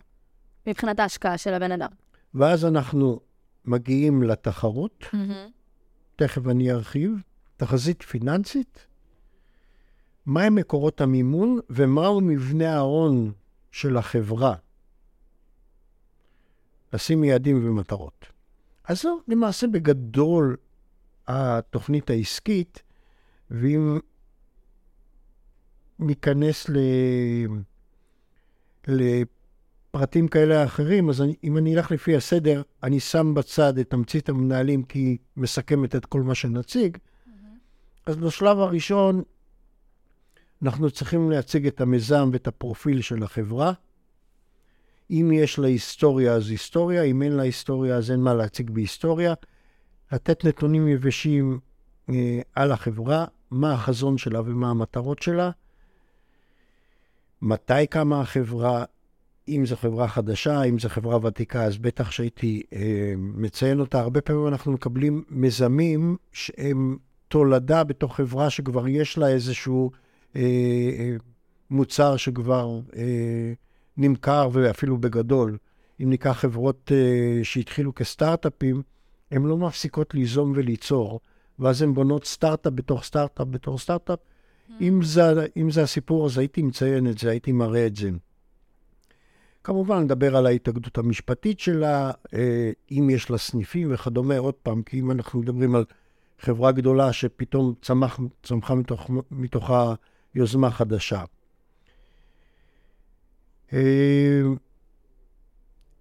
מבחינת 0.67 1.01
ההשקעה 1.01 1.39
של 1.39 1.55
הבן 1.55 1.73
אדם. 1.73 1.89
ואז 2.35 2.65
אנחנו 2.65 3.21
מגיעים 3.65 4.23
לתחרות, 4.23 5.05
mm-hmm. 5.05 5.51
תכף 6.17 6.47
אני 6.47 6.73
ארחיב, 6.73 7.11
תחזית 7.59 8.03
פיננסית, 8.03 8.87
מהם 10.27 10.55
מקורות 10.55 11.01
המימון 11.01 11.59
ומהו 11.71 12.21
מבנה 12.21 12.77
ההון 12.77 13.33
של 13.71 13.97
החברה. 13.97 14.55
לשים 16.93 17.25
יעדים 17.25 17.69
ומטרות. 17.69 18.27
אז 18.85 19.03
זו 19.03 19.21
למעשה 19.29 19.67
בגדול 19.67 20.57
התוכנית 21.27 22.11
העסקית, 22.11 22.83
ואם 23.51 23.99
ניכנס 25.99 26.69
ל... 26.69 26.79
לפרטים 28.87 30.29
כאלה 30.29 30.61
או 30.61 30.67
אחרים, 30.67 31.11
אז 31.11 31.23
אני, 31.23 31.35
אם 31.45 31.59
אני 31.59 31.77
אלך 31.77 31.91
לפי 31.91 32.17
הסדר, 32.17 32.63
אני 32.83 33.01
שם 33.01 33.35
בצד 33.35 33.79
את 33.79 33.91
תמצית 33.91 34.29
המנהלים 34.29 34.83
כי 34.83 34.99
היא 34.99 35.19
מסכמת 35.37 35.97
את 35.97 36.07
כל 36.07 36.23
מה 36.23 36.35
שנציג. 36.35 36.97
אז 38.09 38.17
בשלב 38.17 38.59
הראשון 38.59 39.23
אנחנו 40.63 40.91
צריכים 40.91 41.31
להציג 41.31 41.67
את 41.67 41.81
המיזם 41.81 42.31
ואת 42.33 42.47
הפרופיל 42.47 43.01
של 43.01 43.23
החברה. 43.23 43.73
אם 45.11 45.31
יש 45.35 45.59
לה 45.59 45.67
היסטוריה, 45.69 46.33
אז 46.33 46.51
היסטוריה, 46.51 47.03
אם 47.03 47.23
אין 47.23 47.33
לה 47.33 47.43
היסטוריה, 47.43 47.97
אז 47.97 48.11
אין 48.11 48.21
מה 48.21 48.35
להציג 48.35 48.71
בהיסטוריה. 48.71 49.35
לתת 50.13 50.45
נתונים 50.45 50.89
יבשים 50.89 51.59
אה, 52.11 52.41
על 52.55 52.73
החברה, 52.73 53.25
מה 53.51 53.73
החזון 53.73 54.19
שלה 54.19 54.41
ומה 54.41 54.71
המטרות 54.71 55.23
שלה, 55.23 55.51
מתי 57.43 57.87
קמה 57.91 58.21
החברה, 58.21 58.85
אם 59.49 59.67
זו 59.67 59.77
חברה 59.77 60.09
חדשה, 60.09 60.63
אם 60.63 60.79
זו 60.79 60.89
חברה 60.89 61.27
ותיקה, 61.27 61.65
אז 61.65 61.79
בטח 61.79 62.11
שהייתי 62.11 62.63
אה, 62.73 63.15
מציין 63.17 63.81
אותה. 63.81 64.01
הרבה 64.01 64.21
פעמים 64.21 64.47
אנחנו 64.47 64.73
מקבלים 64.73 65.25
מיזמים 65.29 66.17
שהם 66.33 66.99
תולדה 67.29 67.85
בתוך 67.85 68.17
חברה 68.17 68.51
שכבר 68.51 68.89
יש 68.89 69.19
לה 69.19 69.29
איזשהו 69.29 69.91
אה, 70.37 70.41
אה, 70.99 71.17
מוצר 71.71 72.17
שכבר 72.17 72.81
אה, 72.97 73.53
נמכר, 73.97 74.49
ואפילו 74.53 74.99
בגדול. 74.99 75.59
אם 76.03 76.11
ניקח 76.11 76.31
חברות 76.31 76.93
אה, 76.95 77.45
שהתחילו 77.45 77.95
כסטארט-אפים, 77.95 78.83
הן 79.31 79.43
לא 79.43 79.57
מפסיקות 79.57 80.15
ליזום 80.15 80.53
וליצור, 80.57 81.21
ואז 81.59 81.83
הן 81.83 81.95
בונות 81.95 82.25
סטארט-אפ 82.25 82.73
בתוך 82.73 83.05
סטארט-אפ 83.05 83.47
בתוך 83.51 83.81
סטארט-אפ. 83.81 84.19
Mm. 84.19 84.73
אם, 84.81 85.03
זה, 85.03 85.47
אם 85.57 85.71
זה 85.71 85.83
הסיפור, 85.83 86.27
אז 86.27 86.39
הייתי 86.39 86.63
מציין 86.63 87.07
את 87.07 87.19
זה, 87.19 87.31
הייתי 87.31 87.53
מראה 87.53 87.87
את 87.87 87.97
זה. 87.97 88.11
כמובן, 89.65 90.03
נדבר 90.03 90.37
על 90.37 90.47
ההתאגדות 90.47 90.99
המשפטית 90.99 91.61
שלה, 91.61 92.11
אה, 92.35 92.71
אם 92.91 93.11
יש 93.11 93.31
לה 93.31 93.39
סניפים 93.39 93.95
וכדומה, 93.95 94.39
עוד 94.39 94.55
פעם, 94.55 94.83
כי 94.83 95.01
אם 95.01 95.11
אנחנו 95.11 95.41
מדברים 95.41 95.75
על 95.75 95.85
חברה 96.39 96.73
גדולה 96.73 97.13
שפתאום 97.13 97.75
צמח, 97.83 98.21
צמחה 98.43 98.75
מתוך, 98.75 99.11
מתוכה 99.31 99.95
יוזמה 100.35 100.71
חדשה. 100.71 101.25
אה, 103.73 104.43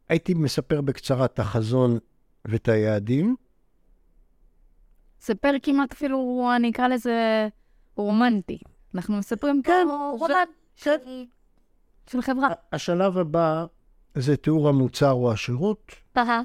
הייתי 0.10 0.34
מספר 0.34 0.82
בקצרה 0.82 1.26
את 1.26 1.40
החזון 1.40 1.98
ואת 2.46 2.68
היעדים. 2.68 3.36
ספר 5.22 5.52
כמעט 5.64 5.92
אפילו, 5.92 6.50
אני 6.56 6.70
אקרא 6.72 6.88
לזה 6.88 7.48
רומנטי. 7.96 8.60
אנחנו 8.96 9.18
מספרים 9.18 9.62
כן, 9.64 9.88
פה 9.88 10.16
רומן 10.20 10.34
של, 10.76 11.26
של 12.08 12.22
חברה. 12.22 12.50
השלב 12.72 13.18
הבא 13.18 13.66
זה 14.16 14.38
תיאור 14.38 14.70
המוצר 14.70 15.12
או 15.12 15.32
השירות. 15.32 15.92
אהה. 16.18 16.42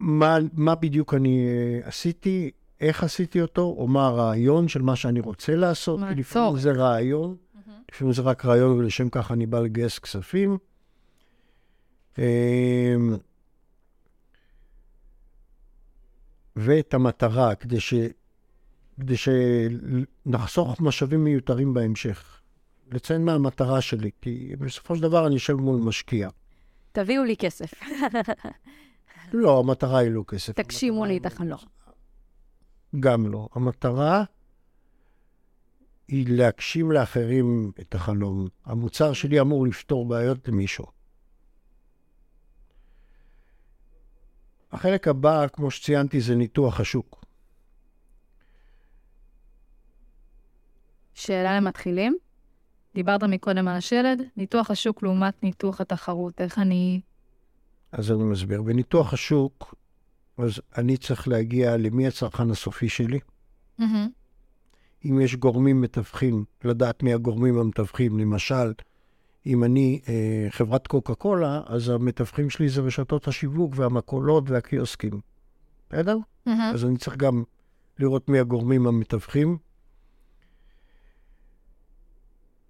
מה, 0.00 0.38
מה 0.52 0.74
בדיוק 0.74 1.14
אני 1.14 1.46
uh, 1.84 1.88
עשיתי, 1.88 2.50
איך 2.80 3.04
עשיתי 3.04 3.42
אותו, 3.42 3.74
או 3.78 3.88
מה 3.88 4.06
הרעיון 4.06 4.68
של 4.68 4.82
מה 4.82 4.96
שאני 4.96 5.20
רוצה 5.20 5.56
לעשות. 5.56 6.00
מה 6.00 6.10
לפעמים 6.10 6.58
זה 6.58 6.72
רעיון, 6.72 7.36
mm-hmm. 7.36 7.70
לפעמים 7.92 8.12
זה 8.14 8.22
רק 8.22 8.44
רעיון, 8.44 8.78
ולשם 8.78 9.08
כך 9.08 9.32
אני 9.32 9.46
בא 9.46 9.60
לגייס 9.60 9.98
כספים. 9.98 10.58
Um, 12.16 12.20
ואת 16.56 16.94
המטרה, 16.94 17.54
כדי, 17.54 17.80
ש, 17.80 17.94
כדי 19.00 19.14
שנחסוך 19.16 20.80
משאבים 20.80 21.24
מיותרים 21.24 21.74
בהמשך. 21.74 22.40
לציין 22.92 23.24
מה 23.24 23.32
המטרה 23.32 23.80
שלי, 23.80 24.10
כי 24.20 24.52
בסופו 24.58 24.96
של 24.96 25.02
דבר 25.02 25.26
אני 25.26 25.34
יושב 25.34 25.54
מול 25.54 25.80
משקיע. 25.80 26.28
תביאו 26.92 27.24
לי 27.24 27.36
כסף. 27.36 27.72
לא, 29.32 29.58
המטרה 29.58 29.98
היא 29.98 30.10
לא 30.10 30.24
כסף. 30.28 30.52
תגשימו 30.52 31.04
לי 31.04 31.18
את 31.18 31.26
החלום. 31.26 31.58
גם 33.00 33.32
לא. 33.32 33.48
המטרה 33.54 34.24
היא 36.08 36.26
להגשים 36.28 36.92
לאחרים 36.92 37.72
את 37.80 37.94
החלום. 37.94 38.48
המוצר 38.64 39.12
שלי 39.12 39.40
אמור 39.40 39.66
לפתור 39.66 40.08
בעיות 40.08 40.48
למישהו. 40.48 40.86
החלק 44.72 45.08
הבא, 45.08 45.46
כמו 45.52 45.70
שציינתי, 45.70 46.20
זה 46.20 46.34
ניתוח 46.34 46.80
השוק. 46.80 47.24
שאלה 51.14 51.56
למתחילים. 51.56 52.16
דיברת 52.94 53.22
מקודם 53.22 53.68
על 53.68 53.76
השלד, 53.76 54.22
ניתוח 54.36 54.70
השוק 54.70 55.02
לעומת 55.02 55.42
ניתוח 55.42 55.80
התחרות, 55.80 56.40
איך 56.40 56.58
אני... 56.58 57.00
אז 57.92 58.12
אני 58.12 58.24
מסביר. 58.24 58.62
בניתוח 58.62 59.12
השוק, 59.12 59.74
אז 60.38 60.60
אני 60.78 60.96
צריך 60.96 61.28
להגיע 61.28 61.76
למי 61.76 62.06
הצרכן 62.06 62.50
הסופי 62.50 62.88
שלי. 62.88 63.18
Mm-hmm. 63.80 63.84
אם 65.04 65.20
יש 65.20 65.36
גורמים 65.36 65.80
מתווכים, 65.80 66.44
לדעת 66.64 67.02
מי 67.02 67.14
הגורמים 67.14 67.58
המתווכים. 67.58 68.18
למשל, 68.18 68.72
אם 69.46 69.64
אני 69.64 70.00
אה, 70.08 70.46
חברת 70.50 70.86
קוקה 70.86 71.14
קולה, 71.14 71.62
אז 71.66 71.88
המתווכים 71.88 72.50
שלי 72.50 72.68
זה 72.68 72.80
רשתות 72.80 73.28
השיווק 73.28 73.72
והמכולות 73.76 74.50
והקיוסקים. 74.50 75.20
בסדר? 75.90 76.16
Mm-hmm. 76.48 76.50
אז 76.74 76.84
אני 76.84 76.96
צריך 76.96 77.16
גם 77.16 77.42
לראות 77.98 78.28
מי 78.28 78.38
הגורמים 78.38 78.86
המתווכים. 78.86 79.58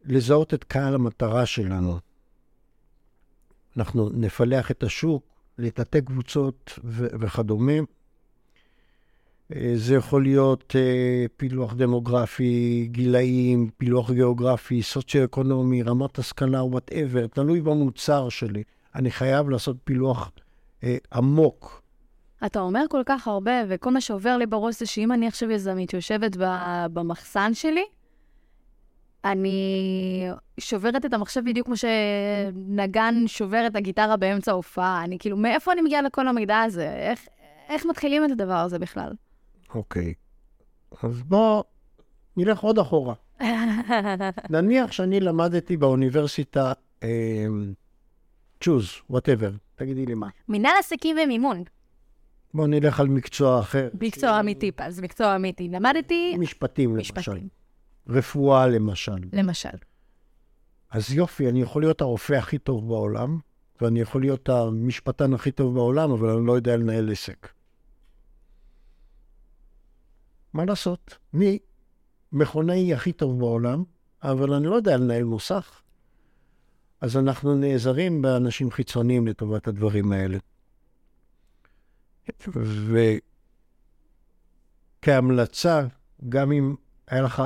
לזהות 0.05 0.55
את 0.55 0.65
קהל 0.65 0.95
המטרה 0.95 1.47
שלנו. 1.47 1.99
אנחנו 3.77 4.11
נפלח 4.13 4.71
את 4.71 4.83
השוק, 4.83 5.23
לתתי 5.59 6.01
קבוצות 6.01 6.79
ו- 6.85 7.07
וכדומה. 7.21 7.73
אה, 9.55 9.73
זה 9.77 9.95
יכול 9.95 10.23
להיות 10.23 10.77
אה, 10.77 11.25
פילוח 11.37 11.75
דמוגרפי, 11.75 12.89
גילאים, 12.91 13.71
פילוח 13.79 14.11
גיאוגרפי, 14.11 14.83
סוציו-אקונומי, 14.83 15.83
רמת 15.83 16.19
השכלה, 16.19 16.63
whatever, 16.63 17.27
תלוי 17.27 17.61
במוצר 17.61 18.29
שלי. 18.29 18.63
אני 18.95 19.11
חייב 19.11 19.49
לעשות 19.51 19.77
פילוח 19.85 20.31
אה, 20.85 20.97
עמוק. 21.15 21.83
אתה 22.47 22.61
אומר 22.61 22.85
כל 22.91 23.03
כך 23.07 23.29
הרבה, 23.29 23.53
וכל 23.69 23.91
מה 23.91 24.01
שעובר 24.01 24.37
לי 24.37 24.47
בראש 24.47 24.79
זה 24.79 24.87
שאם 24.87 25.13
אני 25.13 25.27
עכשיו 25.27 25.51
יזמית 25.51 25.91
שיושבת 25.91 26.37
במחסן 26.93 27.55
שלי, 27.55 27.85
אני 29.25 30.29
שוברת 30.61 31.05
את 31.05 31.15
המחשב 31.15 31.41
בדיוק 31.45 31.67
כמו 31.67 31.75
שנגן 31.77 33.15
שובר 33.27 33.67
את 33.67 33.77
הגיטרה 33.77 34.17
באמצע 34.17 34.51
ההופעה. 34.51 35.05
אני 35.05 35.19
כאילו, 35.19 35.37
מאיפה 35.37 35.73
אני 35.73 35.83
מגיעה 35.83 36.03
לכל 36.03 36.29
המידע 36.29 36.61
הזה? 36.61 36.93
איך, 36.93 37.21
איך 37.69 37.87
מתחילים 37.87 38.25
את 38.25 38.31
הדבר 38.31 38.55
הזה 38.55 38.79
בכלל? 38.79 39.13
אוקיי. 39.75 40.15
אז 41.03 41.23
בוא 41.23 41.63
נלך 42.37 42.61
עוד 42.61 42.79
אחורה. 42.79 43.15
נניח 44.51 44.93
שאני 44.93 45.21
למדתי 45.21 45.77
באוניברסיטה, 45.77 46.73
אה, 47.03 47.47
choose, 48.61 48.91
whatever, 49.11 49.51
תגידי 49.75 50.07
לי 50.07 50.15
מה. 50.15 50.29
מנהל 50.49 50.75
עסקים 50.79 51.17
ומימון. 51.25 51.63
בוא 52.55 52.67
נלך 52.67 53.01
על 53.01 53.09
מקצוע 53.09 53.61
אחר. 53.61 53.89
מקצוע 54.01 54.41
אמיתי, 54.41 54.71
אז 54.79 55.01
מקצוע 55.01 55.37
אמיתי. 55.37 55.69
למדתי 55.69 56.37
משפטים, 56.39 56.97
למשל. 56.97 57.39
רפואה, 58.09 58.67
למשל. 58.67 59.19
למשל. 59.33 59.69
אז 60.91 61.13
יופי, 61.13 61.49
אני 61.49 61.63
יכול 61.63 61.83
להיות 61.83 62.01
הרופא 62.01 62.33
הכי 62.35 62.59
טוב 62.59 62.89
בעולם, 62.89 63.39
ואני 63.81 64.01
יכול 64.01 64.21
להיות 64.21 64.49
המשפטן 64.49 65.35
הכי 65.35 65.51
טוב 65.51 65.75
בעולם, 65.75 66.11
אבל 66.11 66.29
אני 66.29 66.47
לא 66.47 66.53
יודע 66.53 66.77
לנהל 66.77 67.13
עסק. 67.13 67.49
מה 70.53 70.65
לעשות? 70.65 71.19
אני 71.35 71.59
מכונאי 72.33 72.95
הכי 72.95 73.13
טוב 73.13 73.39
בעולם, 73.39 73.85
אבל 74.23 74.55
אני 74.55 74.67
לא 74.67 74.75
יודע 74.75 74.97
לנהל 74.97 75.25
מוסך. 75.25 75.83
אז 77.01 77.17
אנחנו 77.17 77.55
נעזרים 77.55 78.23
באנשים 78.23 78.71
חיצוניים 78.71 79.27
לטובת 79.27 79.69
הדברים 79.69 80.13
האלה. 80.13 80.39
וכהמלצה, 85.01 85.87
גם 86.29 86.53
אם 86.53 86.75
היה 87.07 87.23
לך 87.23 87.43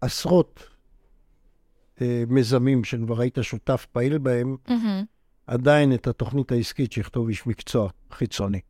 עשרות 0.00 0.68
אה, 2.00 2.24
מיזמים 2.28 2.84
שכבר 2.84 3.20
היית 3.20 3.38
שותף 3.42 3.86
פעיל 3.92 4.18
בהם, 4.18 4.56
עדיין 5.46 5.94
את 5.94 6.06
התוכנית 6.06 6.52
העסקית 6.52 6.92
שיכתוב 6.92 7.28
איש 7.28 7.46
מקצוע 7.46 7.90
חיצוני. 8.10 8.60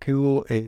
כי 0.00 0.10
הוא... 0.10 0.42
אה, 0.50 0.60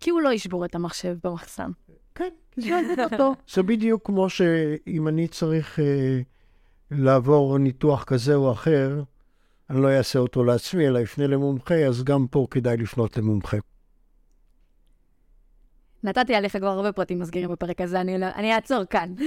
כי 0.00 0.10
הוא 0.10 0.20
לא 0.20 0.32
ישבור 0.32 0.64
את 0.64 0.74
המחשב 0.74 1.16
במחסן. 1.24 1.70
כן, 2.14 2.30
זה 2.56 2.78
עבודתו. 2.78 3.34
זה 3.48 3.62
בדיוק 3.62 4.06
כמו 4.06 4.30
שאם 4.30 5.08
אני 5.08 5.28
צריך 5.28 5.80
אה, 5.80 6.20
לעבור 6.90 7.58
ניתוח 7.58 8.04
כזה 8.04 8.34
או 8.34 8.52
אחר, 8.52 9.02
אני 9.70 9.82
לא 9.82 9.88
אעשה 9.88 10.18
אותו 10.18 10.44
לעצמי, 10.44 10.88
אלא 10.88 11.02
אפנה 11.02 11.26
למומחה, 11.26 11.74
אז 11.74 12.04
גם 12.04 12.26
פה 12.26 12.46
כדאי 12.50 12.76
לפנות 12.76 13.16
למומחה. 13.16 13.56
נתתי 16.04 16.34
עליך 16.34 16.56
כבר 16.56 16.66
הרבה 16.66 16.92
פרטים 16.92 17.18
מסגירים 17.18 17.50
בפרק 17.50 17.80
הזה, 17.80 18.00
אני, 18.00 18.18
לא- 18.18 18.26
אני 18.34 18.54
אעצור 18.54 18.84
כאן. 18.84 19.14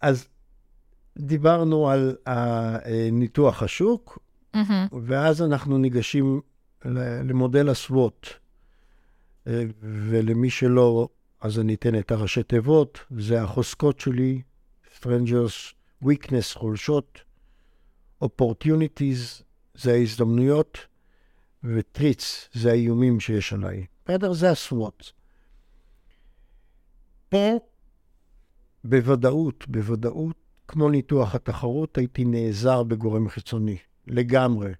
אז 0.00 0.28
דיברנו 1.18 1.90
על 1.90 2.16
ניתוח 3.12 3.62
השוק, 3.62 4.18
ואז 5.06 5.42
אנחנו 5.42 5.78
ניגשים 5.78 6.40
למודל 7.24 7.68
הסוואט. 7.68 8.26
אה, 9.46 9.64
ולמי 9.82 10.50
שלא, 10.50 11.08
אז 11.40 11.58
אני 11.58 11.74
אתן 11.74 11.98
את 11.98 12.10
הראשי 12.10 12.42
תיבות, 12.42 12.98
זה 13.18 13.42
החוזקות 13.42 14.00
שלי, 14.00 14.42
strangers, 15.00 15.74
weakness, 16.04 16.54
חולשות, 16.54 17.20
opportunities, 18.24 19.42
זה 19.74 19.92
ההזדמנויות, 19.92 20.78
וטריץ, 21.64 22.48
זה 22.52 22.70
האיומים 22.70 23.20
שיש 23.20 23.52
עליי. 23.52 23.86
בסדר? 24.04 24.32
זה 24.32 24.50
הסוואט. 24.50 25.04
פה, 27.28 27.52
בוודאות, 28.84 29.68
בוודאות, 29.68 30.36
כמו 30.68 30.90
ניתוח 30.90 31.34
התחרות, 31.34 31.98
הייתי 31.98 32.24
נעזר 32.24 32.82
בגורם 32.82 33.28
חיצוני, 33.28 33.76
לגמרי. 34.06 34.72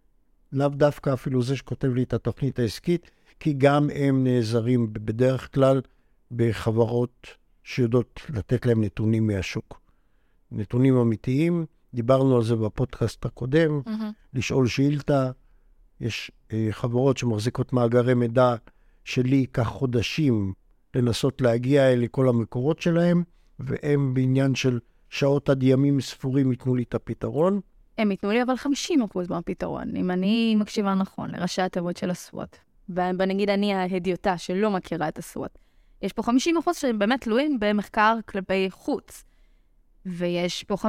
לאו 0.52 0.68
דווקא 0.68 1.14
אפילו 1.14 1.42
זה 1.42 1.56
שכותב 1.56 1.88
לי 1.94 2.02
את 2.02 2.12
התוכנית 2.12 2.58
העסקית, 2.58 3.10
כי 3.40 3.52
גם 3.52 3.90
הם 3.94 4.24
נעזרים 4.24 4.92
בדרך 4.92 5.54
כלל 5.54 5.80
בחברות 6.30 7.26
שיודעות 7.64 8.20
לתת 8.28 8.66
להם 8.66 8.84
נתונים 8.84 9.26
מהשוק. 9.26 9.80
נתונים 10.50 10.96
אמיתיים, 10.96 11.66
דיברנו 11.94 12.36
על 12.36 12.44
זה 12.44 12.56
בפודקאסט 12.56 13.24
הקודם, 13.24 13.80
לשאול 14.34 14.66
שאילתה. 14.66 15.30
יש 16.00 16.30
חברות 16.70 17.18
שמחזיקות 17.18 17.72
מאגרי 17.72 18.14
מידע 18.14 18.54
שלי 19.04 19.36
ייקח 19.36 19.68
חודשים 19.68 20.52
לנסות 20.94 21.40
להגיע 21.40 21.92
אל 21.92 22.06
כל 22.10 22.28
המקורות 22.28 22.80
שלהם, 22.80 23.22
והם 23.58 24.14
בעניין 24.14 24.54
של 24.54 24.78
שעות 25.10 25.48
עד 25.48 25.62
ימים 25.62 26.00
ספורים 26.00 26.50
ייתנו 26.50 26.74
לי 26.74 26.82
את 26.82 26.94
הפתרון. 26.94 27.60
הם 27.98 28.10
ייתנו 28.10 28.30
לי 28.30 28.42
אבל 28.42 28.54
50% 28.54 28.98
מהפתרון, 29.30 29.96
אם 29.96 30.10
אני 30.10 30.56
מקשיבה 30.56 30.94
נכון 30.94 31.30
לראשי 31.30 31.62
התיבות 31.62 31.96
של 31.96 32.10
הסוואט. 32.10 32.56
ונגיד 32.88 33.50
אני 33.50 33.74
ההדיוטה 33.74 34.38
שלא 34.38 34.70
מכירה 34.70 35.08
את 35.08 35.18
הסוואט. 35.18 35.58
יש 36.02 36.12
פה 36.12 36.22
50% 36.22 36.28
שהם 36.72 36.98
באמת 36.98 37.20
תלויים 37.20 37.60
במחקר 37.60 38.18
כלפי 38.28 38.66
חוץ. 38.70 39.24
ויש 40.06 40.64
פה 40.64 40.74
50% 40.74 40.86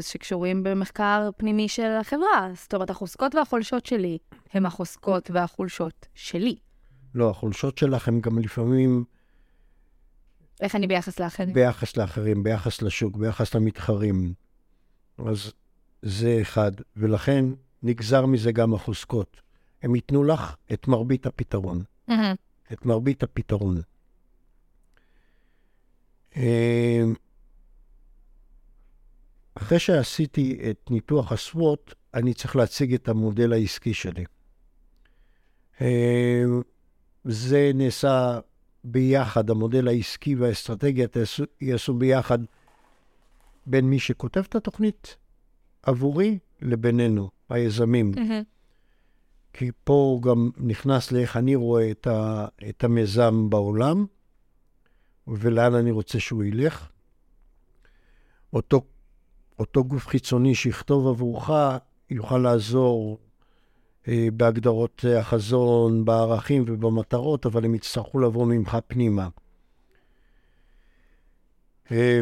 שקשורים 0.00 0.62
במחקר 0.62 1.30
פנימי 1.36 1.68
של 1.68 1.90
החברה. 2.00 2.50
זאת 2.54 2.74
אומרת, 2.74 2.90
החוזקות 2.90 3.34
והחולשות 3.34 3.86
שלי 3.86 4.18
הם 4.52 4.66
החוזקות 4.66 5.30
והחולשות 5.30 6.06
שלי. 6.14 6.56
לא, 7.14 7.30
החולשות 7.30 7.78
שלך 7.78 8.08
הן 8.08 8.20
גם 8.20 8.38
לפעמים 8.38 9.04
איך 10.60 10.76
אני 10.76 10.86
ביחס 10.86 11.20
לאחרים? 11.20 11.52
ביחס 11.52 11.96
לאחרים, 11.96 12.42
ביחס 12.42 12.82
לשוק, 12.82 13.16
ביחס 13.16 13.54
למתחרים. 13.54 14.34
אז 15.18 15.52
זה 16.02 16.38
אחד, 16.42 16.72
ולכן 16.96 17.44
נגזר 17.82 18.26
מזה 18.26 18.52
גם 18.52 18.74
החוזקות. 18.74 19.40
הם 19.82 19.94
ייתנו 19.94 20.24
לך 20.24 20.56
את 20.72 20.88
מרבית 20.88 21.26
הפתרון. 21.26 21.82
את 22.72 22.86
מרבית 22.86 23.22
הפתרון. 23.22 23.80
אחרי 29.54 29.78
שעשיתי 29.78 30.70
את 30.70 30.90
ניתוח 30.90 31.32
הסוואט, 31.32 31.94
אני 32.14 32.34
צריך 32.34 32.56
להציג 32.56 32.94
את 32.94 33.08
המודל 33.08 33.52
העסקי 33.52 33.94
שלי. 33.94 34.24
אה, 35.80 36.44
זה 37.24 37.70
נעשה 37.74 38.40
ביחד, 38.84 39.50
המודל 39.50 39.88
העסקי 39.88 40.34
והאסטרטגיה 40.34 41.06
יעשו 41.60 41.94
ביחד 41.94 42.38
בין 43.66 43.84
מי 43.84 43.98
שכותב 43.98 44.40
את 44.48 44.54
התוכנית 44.54 45.16
עבורי 45.82 46.38
לבינינו, 46.62 47.30
היזמים. 47.48 48.12
כי 49.52 49.70
פה 49.84 49.92
הוא 49.92 50.22
גם 50.22 50.50
נכנס 50.56 51.12
לאיך 51.12 51.36
אני 51.36 51.54
רואה 51.54 51.90
את, 51.90 52.06
ה, 52.06 52.46
את 52.68 52.84
המיזם 52.84 53.50
בעולם, 53.50 54.06
ולאן 55.28 55.74
אני 55.74 55.90
רוצה 55.90 56.20
שהוא 56.20 56.44
ילך. 56.44 56.88
אותו, 58.52 58.84
אותו 59.62 59.84
גוף 59.84 60.06
חיצוני 60.06 60.54
שיכתוב 60.54 61.08
עבורך, 61.08 61.50
יוכל 62.10 62.38
לעזור 62.38 63.18
אה, 64.08 64.28
בהגדרות 64.32 65.04
החזון, 65.18 66.04
בערכים 66.04 66.64
ובמטרות, 66.66 67.46
אבל 67.46 67.64
הם 67.64 67.74
יצטרכו 67.74 68.20
לבוא 68.20 68.46
ממך 68.46 68.76
פנימה. 68.86 69.28
אה, 71.90 72.20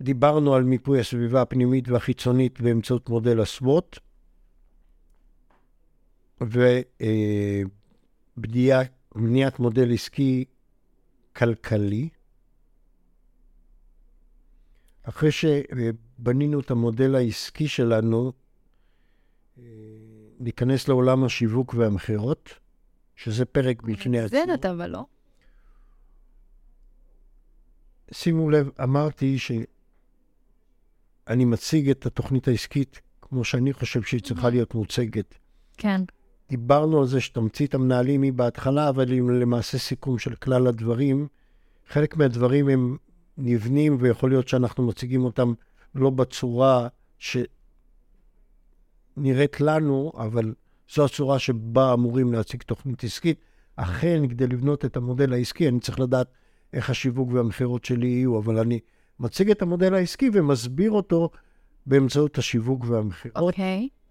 דיברנו 0.00 0.54
על 0.54 0.64
מיפוי 0.64 1.00
הסביבה 1.00 1.42
הפנימית 1.42 1.88
והחיצונית 1.88 2.60
באמצעות 2.60 3.08
מודל 3.08 3.40
הסוואט, 3.40 3.98
ובניית 6.40 7.18
מודל 9.58 9.94
עסקי 9.94 10.44
כלכלי. 11.36 12.08
אחרי 15.02 15.30
שבנינו 15.30 16.60
את 16.60 16.70
המודל 16.70 17.14
העסקי 17.14 17.68
שלנו, 17.68 18.32
ניכנס 20.40 20.88
לעולם 20.88 21.24
השיווק 21.24 21.74
והמכירות, 21.74 22.48
שזה 23.16 23.44
פרק 23.44 23.82
בפני 23.82 24.20
עצמו. 24.20 24.38
זה 24.46 24.54
אתה 24.54 24.70
אבל 24.70 24.90
לא. 24.90 25.04
שימו 28.12 28.50
לב, 28.50 28.70
אמרתי 28.82 29.38
שאני 29.38 31.44
מציג 31.44 31.90
את 31.90 32.06
התוכנית 32.06 32.48
העסקית 32.48 33.00
כמו 33.22 33.44
שאני 33.44 33.72
חושב 33.72 34.02
שהיא 34.02 34.22
צריכה 34.22 34.50
להיות 34.50 34.74
מוצגת. 34.74 35.34
כן. 35.76 36.00
דיברנו 36.48 37.00
על 37.00 37.06
זה 37.06 37.20
שתמצית 37.20 37.74
המנהלים 37.74 38.22
היא 38.22 38.32
בהתחלה, 38.32 38.88
אבל 38.88 39.12
היא 39.12 39.22
למעשה 39.22 39.78
סיכום 39.78 40.18
של 40.18 40.34
כלל 40.34 40.66
הדברים. 40.66 41.28
חלק 41.88 42.16
מהדברים 42.16 42.68
הם 42.68 42.96
נבנים, 43.38 43.96
ויכול 44.00 44.30
להיות 44.30 44.48
שאנחנו 44.48 44.86
מציגים 44.86 45.24
אותם 45.24 45.52
לא 45.94 46.10
בצורה 46.10 46.88
שנראית 47.18 47.50
לנו, 49.60 50.12
אבל 50.16 50.54
זו 50.94 51.04
הצורה 51.04 51.38
שבה 51.38 51.92
אמורים 51.92 52.32
להציג 52.32 52.62
תוכנית 52.62 53.04
עסקית. 53.04 53.38
אכן, 53.76 54.28
כדי 54.28 54.46
לבנות 54.46 54.84
את 54.84 54.96
המודל 54.96 55.32
העסקי, 55.32 55.68
אני 55.68 55.80
צריך 55.80 56.00
לדעת 56.00 56.26
איך 56.72 56.90
השיווק 56.90 57.28
והמכירות 57.32 57.84
שלי 57.84 58.06
יהיו, 58.06 58.38
אבל 58.38 58.58
אני 58.58 58.80
מציג 59.20 59.50
את 59.50 59.62
המודל 59.62 59.94
העסקי 59.94 60.30
ומסביר 60.32 60.90
אותו 60.90 61.30
באמצעות 61.86 62.38
השיווק 62.38 62.84
והמכירות. 62.84 63.36
אוקיי. 63.36 63.88
Okay. 63.90 64.01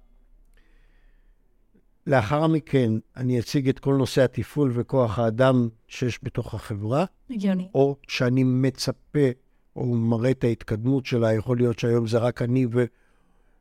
לאחר 2.07 2.47
מכן 2.47 2.91
אני 3.17 3.39
אציג 3.39 3.69
את 3.69 3.79
כל 3.79 3.95
נושא 3.95 4.23
התפעול 4.23 4.71
וכוח 4.73 5.19
האדם 5.19 5.69
שיש 5.87 6.19
בתוך 6.23 6.53
החברה. 6.53 7.05
הגיוני. 7.29 7.69
או 7.75 7.95
שאני 8.07 8.43
מצפה 8.43 9.29
או 9.75 9.85
מראה 9.85 10.31
את 10.31 10.43
ההתקדמות 10.43 11.05
שלה, 11.05 11.33
יכול 11.33 11.57
להיות 11.57 11.79
שהיום 11.79 12.07
זה 12.07 12.17
רק 12.17 12.41
אני 12.41 12.65
ו... 12.71 12.85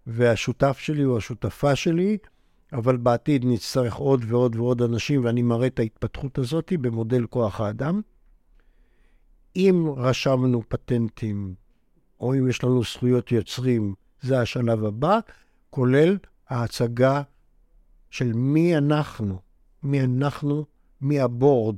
והשותף 0.07 0.79
שלי 0.79 1.05
או 1.05 1.16
השותפה 1.16 1.76
שלי, 1.76 2.18
אבל 2.72 2.96
בעתיד 2.96 3.44
נצטרך 3.44 3.94
עוד 3.94 4.24
ועוד 4.29 4.57
ועוד 4.57 4.83
אנשים, 4.83 5.24
ואני 5.24 5.42
מראה 5.42 5.66
את 5.66 5.79
ההתפתחות 5.79 6.38
הזאת 6.38 6.72
במודל 6.81 7.26
כוח 7.26 7.61
האדם. 7.61 8.00
אם 9.57 9.87
רשמנו 9.96 10.62
פטנטים, 10.68 11.55
או 12.20 12.35
אם 12.35 12.48
יש 12.48 12.64
לנו 12.64 12.83
זכויות 12.83 13.33
יוצרים, 13.33 13.94
זה 14.20 14.40
השלב 14.40 14.85
הבא, 14.85 15.18
כולל 15.70 16.18
ההצגה 16.48 17.22
של 18.11 18.33
מי 18.33 18.77
אנחנו, 18.77 19.38
מי 19.83 20.01
אנחנו, 20.01 20.64
מי 21.01 21.20
הבורד. 21.20 21.77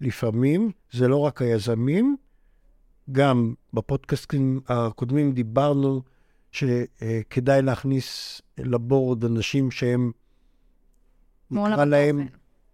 לפעמים 0.00 0.70
זה 0.92 1.08
לא 1.08 1.16
רק 1.16 1.42
היזמים, 1.42 2.16
גם 3.12 3.54
בפודקאסטים 3.74 4.60
הקודמים 4.68 5.32
דיברנו 5.32 6.02
שכדאי 6.52 7.62
להכניס 7.62 8.40
לבורד 8.58 9.24
אנשים 9.24 9.70
שהם, 9.70 10.12
נקרא 11.50 11.84
להם, 11.84 12.26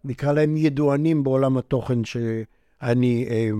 נקרא 0.05 0.33
להם 0.33 0.57
ידוענים 0.57 1.25
בעולם 1.25 1.57
התוכן 1.57 2.05
שאני 2.05 3.27
אה, 3.31 3.51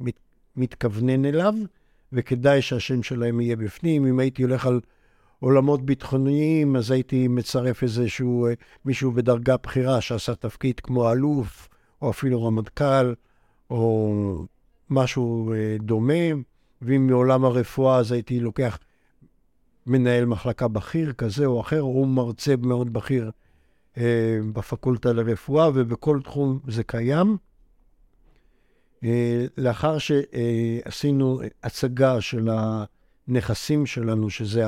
מת, 0.00 0.18
מתכוונן 0.56 1.24
אליו, 1.24 1.54
וכדאי 2.12 2.62
שהשם 2.62 3.02
שלהם 3.02 3.40
יהיה 3.40 3.56
בפנים. 3.56 4.06
אם 4.06 4.18
הייתי 4.18 4.42
הולך 4.42 4.66
על 4.66 4.80
עולמות 5.40 5.82
ביטחוניים, 5.82 6.76
אז 6.76 6.90
הייתי 6.90 7.28
מצרף 7.28 7.82
איזשהו 7.82 8.46
אה, 8.46 8.52
מישהו 8.84 9.12
בדרגה 9.12 9.56
בכירה 9.56 10.00
שעשה 10.00 10.34
תפקיד 10.34 10.80
כמו 10.80 11.12
אלוף, 11.12 11.68
או 12.02 12.10
אפילו 12.10 12.44
רמטכ"ל, 12.44 13.14
או 13.70 14.46
משהו 14.90 15.52
אה, 15.52 15.76
דומה. 15.80 16.14
ואם 16.82 17.06
מעולם 17.06 17.44
הרפואה, 17.44 17.96
אז 17.96 18.12
הייתי 18.12 18.40
לוקח 18.40 18.78
מנהל 19.86 20.24
מחלקה 20.24 20.68
בכיר 20.68 21.12
כזה 21.12 21.46
או 21.46 21.60
אחר, 21.60 21.82
או 21.82 22.06
מרצה 22.06 22.54
מאוד 22.56 22.92
בכיר 22.92 23.30
אה, 23.98 24.38
בפקולטה 24.52 25.12
לרפואה, 25.12 25.68
ובכל 25.74 26.20
תחום 26.24 26.58
זה 26.68 26.82
קיים. 26.84 27.36
לאחר 29.58 29.98
שעשינו 29.98 31.40
הצגה 31.62 32.20
של 32.20 32.48
הנכסים 33.28 33.86
שלנו, 33.86 34.30
שזה 34.30 34.64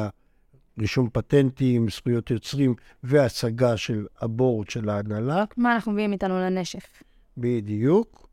רישום 0.78 1.11
פטנטים, 1.12 1.88
זכויות 1.88 2.30
יוצרים 2.30 2.74
והצגה 3.02 3.76
של 3.76 4.06
הבורד 4.20 4.70
של 4.70 4.88
ההנהלה. 4.88 5.44
מה 5.56 5.74
אנחנו 5.74 5.92
מביאים 5.92 6.12
איתנו 6.12 6.38
לנשף? 6.38 7.02
בדיוק. 7.37 8.28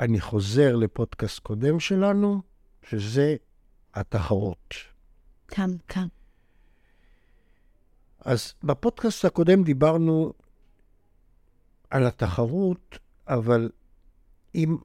אני 0.00 0.20
חוזר 0.20 0.76
לפודקאסט 0.76 1.38
קודם 1.38 1.80
שלנו, 1.80 2.42
שזה 2.82 3.36
התחרות. 3.94 4.74
כאן, 5.48 5.70
כאן. 5.88 6.06
אז 8.20 8.54
בפודקאסט 8.64 9.24
הקודם 9.24 9.62
דיברנו 9.64 10.32
על 11.90 12.06
התחרות, 12.06 12.98
אבל 13.28 13.70
אם, 14.54 14.76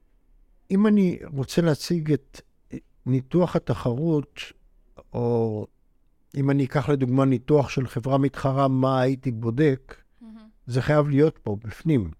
אם 0.70 0.86
אני 0.86 1.18
רוצה 1.32 1.62
להציג 1.62 2.12
את 2.12 2.40
ניתוח 3.06 3.56
התחרות, 3.56 4.40
או 5.12 5.66
אם 6.36 6.50
אני 6.50 6.64
אקח 6.64 6.88
לדוגמה 6.88 7.24
ניתוח 7.24 7.68
של 7.68 7.86
חברה 7.86 8.18
מתחרה, 8.18 8.68
מה 8.68 9.00
הייתי 9.00 9.30
בודק, 9.30 9.94
mm-hmm. 9.94 10.24
זה 10.66 10.82
חייב 10.82 11.08
להיות 11.08 11.38
פה, 11.42 11.56
בפנים. 11.64 12.10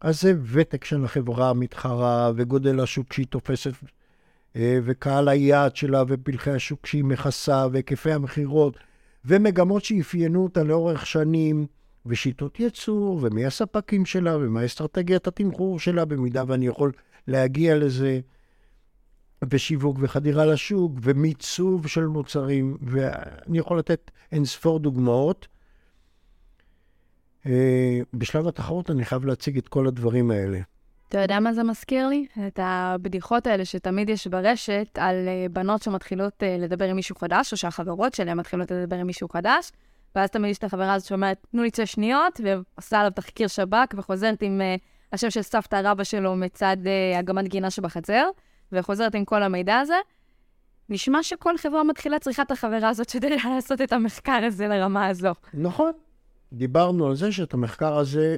אז 0.00 0.20
זה 0.20 0.34
ותק 0.52 0.84
של 0.84 1.04
החברה 1.04 1.50
המתחרה, 1.50 2.32
וגודל 2.36 2.80
השוק 2.80 3.12
שהיא 3.12 3.26
תופסת, 3.26 3.72
אה, 4.56 4.78
וקהל 4.84 5.28
היעד 5.28 5.76
שלה, 5.76 6.02
ופלחי 6.08 6.50
השוק 6.50 6.86
שהיא 6.86 7.04
מכסה, 7.04 7.66
והיקפי 7.72 8.12
המכירות, 8.12 8.76
ומגמות 9.24 9.84
שאפיינו 9.84 10.42
אותה 10.42 10.62
לאורך 10.62 11.06
שנים, 11.06 11.66
ושיטות 12.06 12.60
ייצור, 12.60 13.18
ומי 13.22 13.46
הספקים 13.46 14.06
שלה, 14.06 14.36
ומה 14.36 14.64
אסטרטגיית 14.64 15.26
התמחור 15.26 15.80
שלה, 15.80 16.04
במידה 16.04 16.44
ואני 16.46 16.66
יכול 16.66 16.92
להגיע 17.28 17.76
לזה. 17.76 18.20
ושיווק 19.50 19.96
וחדירה 20.00 20.46
לשוק 20.46 20.92
ומיצוב 21.02 21.86
של 21.86 22.06
מוצרים, 22.06 22.76
ואני 22.82 23.58
יכול 23.58 23.78
לתת 23.78 24.10
אין 24.32 24.44
ספור 24.44 24.78
דוגמאות. 24.78 25.48
אה, 27.46 28.00
בשלב 28.14 28.48
התחרות 28.48 28.90
אני 28.90 29.04
חייב 29.04 29.24
להציג 29.24 29.58
את 29.58 29.68
כל 29.68 29.86
הדברים 29.86 30.30
האלה. 30.30 30.58
אתה 31.08 31.20
יודע 31.20 31.40
מה 31.40 31.52
זה 31.52 31.62
מזכיר 31.62 32.08
לי? 32.08 32.26
את 32.46 32.58
הבדיחות 32.62 33.46
האלה 33.46 33.64
שתמיד 33.64 34.08
יש 34.08 34.26
ברשת 34.26 34.98
על 34.98 35.28
אה, 35.28 35.46
בנות 35.50 35.82
שמתחילות 35.82 36.42
אה, 36.42 36.56
לדבר 36.60 36.84
עם 36.84 36.96
מישהו 36.96 37.16
חדש, 37.16 37.52
או 37.52 37.56
שהחברות 37.56 38.14
שלהן 38.14 38.38
מתחילות 38.38 38.70
לדבר 38.70 38.96
עם 38.96 39.06
מישהו 39.06 39.28
חדש, 39.28 39.72
ואז 40.14 40.30
תמיד 40.30 40.50
יש 40.50 40.58
את 40.58 40.64
החברה 40.64 40.94
הזאת 40.94 41.08
שאומרת, 41.08 41.46
תנו 41.50 41.62
לי 41.62 41.68
שתי 41.68 41.86
שניות, 41.86 42.40
ועושה 42.44 43.00
עליו 43.00 43.10
תחקיר 43.10 43.48
שב"כ, 43.48 43.94
וחוזרת 43.96 44.42
עם 44.42 44.60
השם 45.12 45.30
של 45.30 45.42
סבתא 45.42 45.80
רבא 45.84 46.04
שלו 46.04 46.36
מצד 46.36 46.76
הגמת 47.18 47.48
גינה 47.48 47.70
שבחצר. 47.70 48.28
וחוזרת 48.72 49.14
עם 49.14 49.24
כל 49.24 49.42
המידע 49.42 49.78
הזה, 49.78 49.94
נשמע 50.88 51.22
שכל 51.22 51.58
חברה 51.58 51.84
מתחילה 51.84 52.18
צריכה 52.18 52.42
את 52.42 52.50
החברה 52.50 52.88
הזאת 52.88 53.10
כדי 53.10 53.28
לעשות 53.44 53.80
את 53.80 53.92
המחקר 53.92 54.40
הזה 54.46 54.68
לרמה 54.68 55.06
הזו. 55.06 55.32
נכון. 55.54 55.92
דיברנו 56.52 57.06
על 57.06 57.14
זה 57.14 57.32
שאת 57.32 57.54
המחקר 57.54 57.98
הזה, 57.98 58.36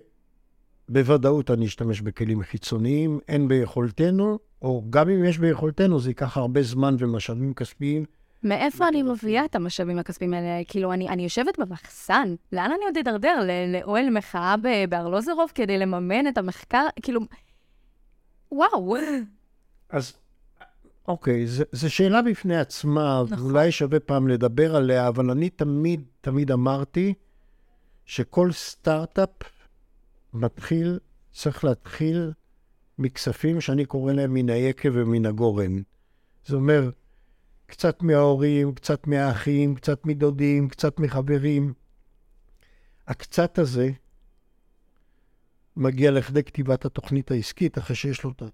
בוודאות 0.88 1.50
אני 1.50 1.66
אשתמש 1.66 2.00
בכלים 2.00 2.42
חיצוניים, 2.42 3.18
אין 3.28 3.48
ביכולתנו, 3.48 4.38
או 4.62 4.84
גם 4.90 5.08
אם 5.08 5.24
יש 5.24 5.38
ביכולתנו, 5.38 6.00
זה 6.00 6.10
ייקח 6.10 6.36
הרבה 6.36 6.62
זמן 6.62 6.96
ומשאבים 6.98 7.54
כספיים. 7.54 8.04
מאיפה 8.42 8.88
אני 8.88 9.02
מביאה 9.02 9.44
את 9.44 9.54
המשאבים 9.54 9.98
הכספיים 9.98 10.34
האלה? 10.34 10.64
כאילו, 10.68 10.92
אני, 10.92 11.08
אני 11.08 11.22
יושבת 11.22 11.58
במחסן, 11.58 12.34
לאן 12.52 12.70
אני 12.76 12.84
עוד 12.84 12.98
אדרדר? 12.98 13.40
לאוהל 13.68 14.10
מחאה 14.10 14.54
בארלוזרוב 14.88 15.52
כדי 15.54 15.78
לממן 15.78 16.28
את 16.28 16.38
המחקר? 16.38 16.86
כאילו, 17.02 17.20
וואו. 18.52 18.96
אז 19.88 20.12
אוקיי, 21.08 21.46
זו 21.46 21.90
שאלה 21.90 22.22
בפני 22.22 22.56
עצמה, 22.56 23.22
נכון. 23.30 23.46
ואולי 23.46 23.72
שווה 23.72 24.00
פעם 24.00 24.28
לדבר 24.28 24.76
עליה, 24.76 25.08
אבל 25.08 25.30
אני 25.30 25.50
תמיד, 25.50 26.04
תמיד 26.20 26.50
אמרתי 26.50 27.14
שכל 28.04 28.52
סטארט-אפ 28.52 29.30
מתחיל, 30.32 30.98
צריך 31.32 31.64
להתחיל 31.64 32.32
מכספים 32.98 33.60
שאני 33.60 33.84
קורא 33.84 34.12
להם 34.12 34.34
מן 34.34 34.50
היקב 34.50 34.90
ומן 34.94 35.26
הגורן. 35.26 35.82
זאת 36.42 36.54
אומרת, 36.54 36.94
קצת 37.66 38.02
מההורים, 38.02 38.74
קצת 38.74 39.06
מהאחים, 39.06 39.74
קצת 39.74 40.06
מדודים, 40.06 40.68
קצת 40.68 40.98
מחברים. 40.98 41.72
הקצת 43.06 43.58
הזה 43.58 43.90
מגיע 45.76 46.10
לכדי 46.10 46.44
כתיבת 46.44 46.84
התוכנית 46.84 47.30
העסקית, 47.30 47.78
אחרי 47.78 47.96
שיש 47.96 48.24
לו 48.24 48.30
את 48.30 48.42
ה... 48.42 48.46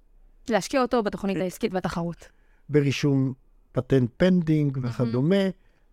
להשקיע 0.48 0.82
אותו 0.82 1.02
בתוכנית 1.02 1.36
העסקית 1.36 1.74
והתחרות. 1.74 2.28
ברישום 2.70 3.32
patent 3.72 4.10
pending 4.16 4.78
וכדומה, 4.82 5.44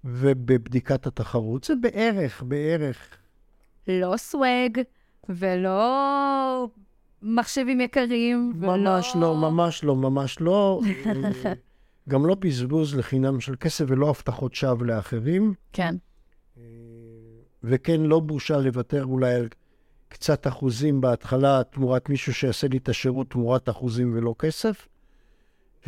ובבדיקת 0.03 1.07
התחרות. 1.07 1.63
זה 1.63 1.73
בערך, 1.75 2.43
בערך. 2.43 3.17
לא 3.87 4.17
סוואג, 4.17 4.81
ולא 5.29 6.67
מחשבים 7.21 7.81
יקרים, 7.81 8.53
ממש 8.55 9.15
ולא... 9.15 9.21
לא, 9.21 9.35
ממש 9.35 9.83
לא, 9.83 9.95
ממש 9.95 10.41
לא. 10.41 10.81
גם 12.09 12.25
לא 12.25 12.35
בזבוז 12.35 12.95
לחינם 12.95 13.39
של 13.39 13.55
כסף 13.59 13.85
ולא 13.87 14.09
הבטחות 14.09 14.55
שווא 14.55 14.85
לאחרים. 14.85 15.53
כן. 15.73 15.95
וכן, 17.63 18.01
לא 18.01 18.19
בושה 18.19 18.57
לוותר 18.57 19.03
אולי 19.03 19.33
על 19.33 19.47
קצת 20.09 20.47
אחוזים 20.47 21.01
בהתחלה 21.01 21.61
תמורת 21.63 22.09
מישהו 22.09 22.33
שיעשה 22.33 22.67
לי 22.67 22.77
את 22.77 22.89
השירות 22.89 23.29
תמורת 23.29 23.69
אחוזים 23.69 24.13
ולא 24.15 24.35
כסף, 24.39 24.87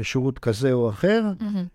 שירות 0.03 0.39
כזה 0.39 0.73
או 0.73 0.89
אחר, 0.89 1.23
מהמם. 1.39 1.65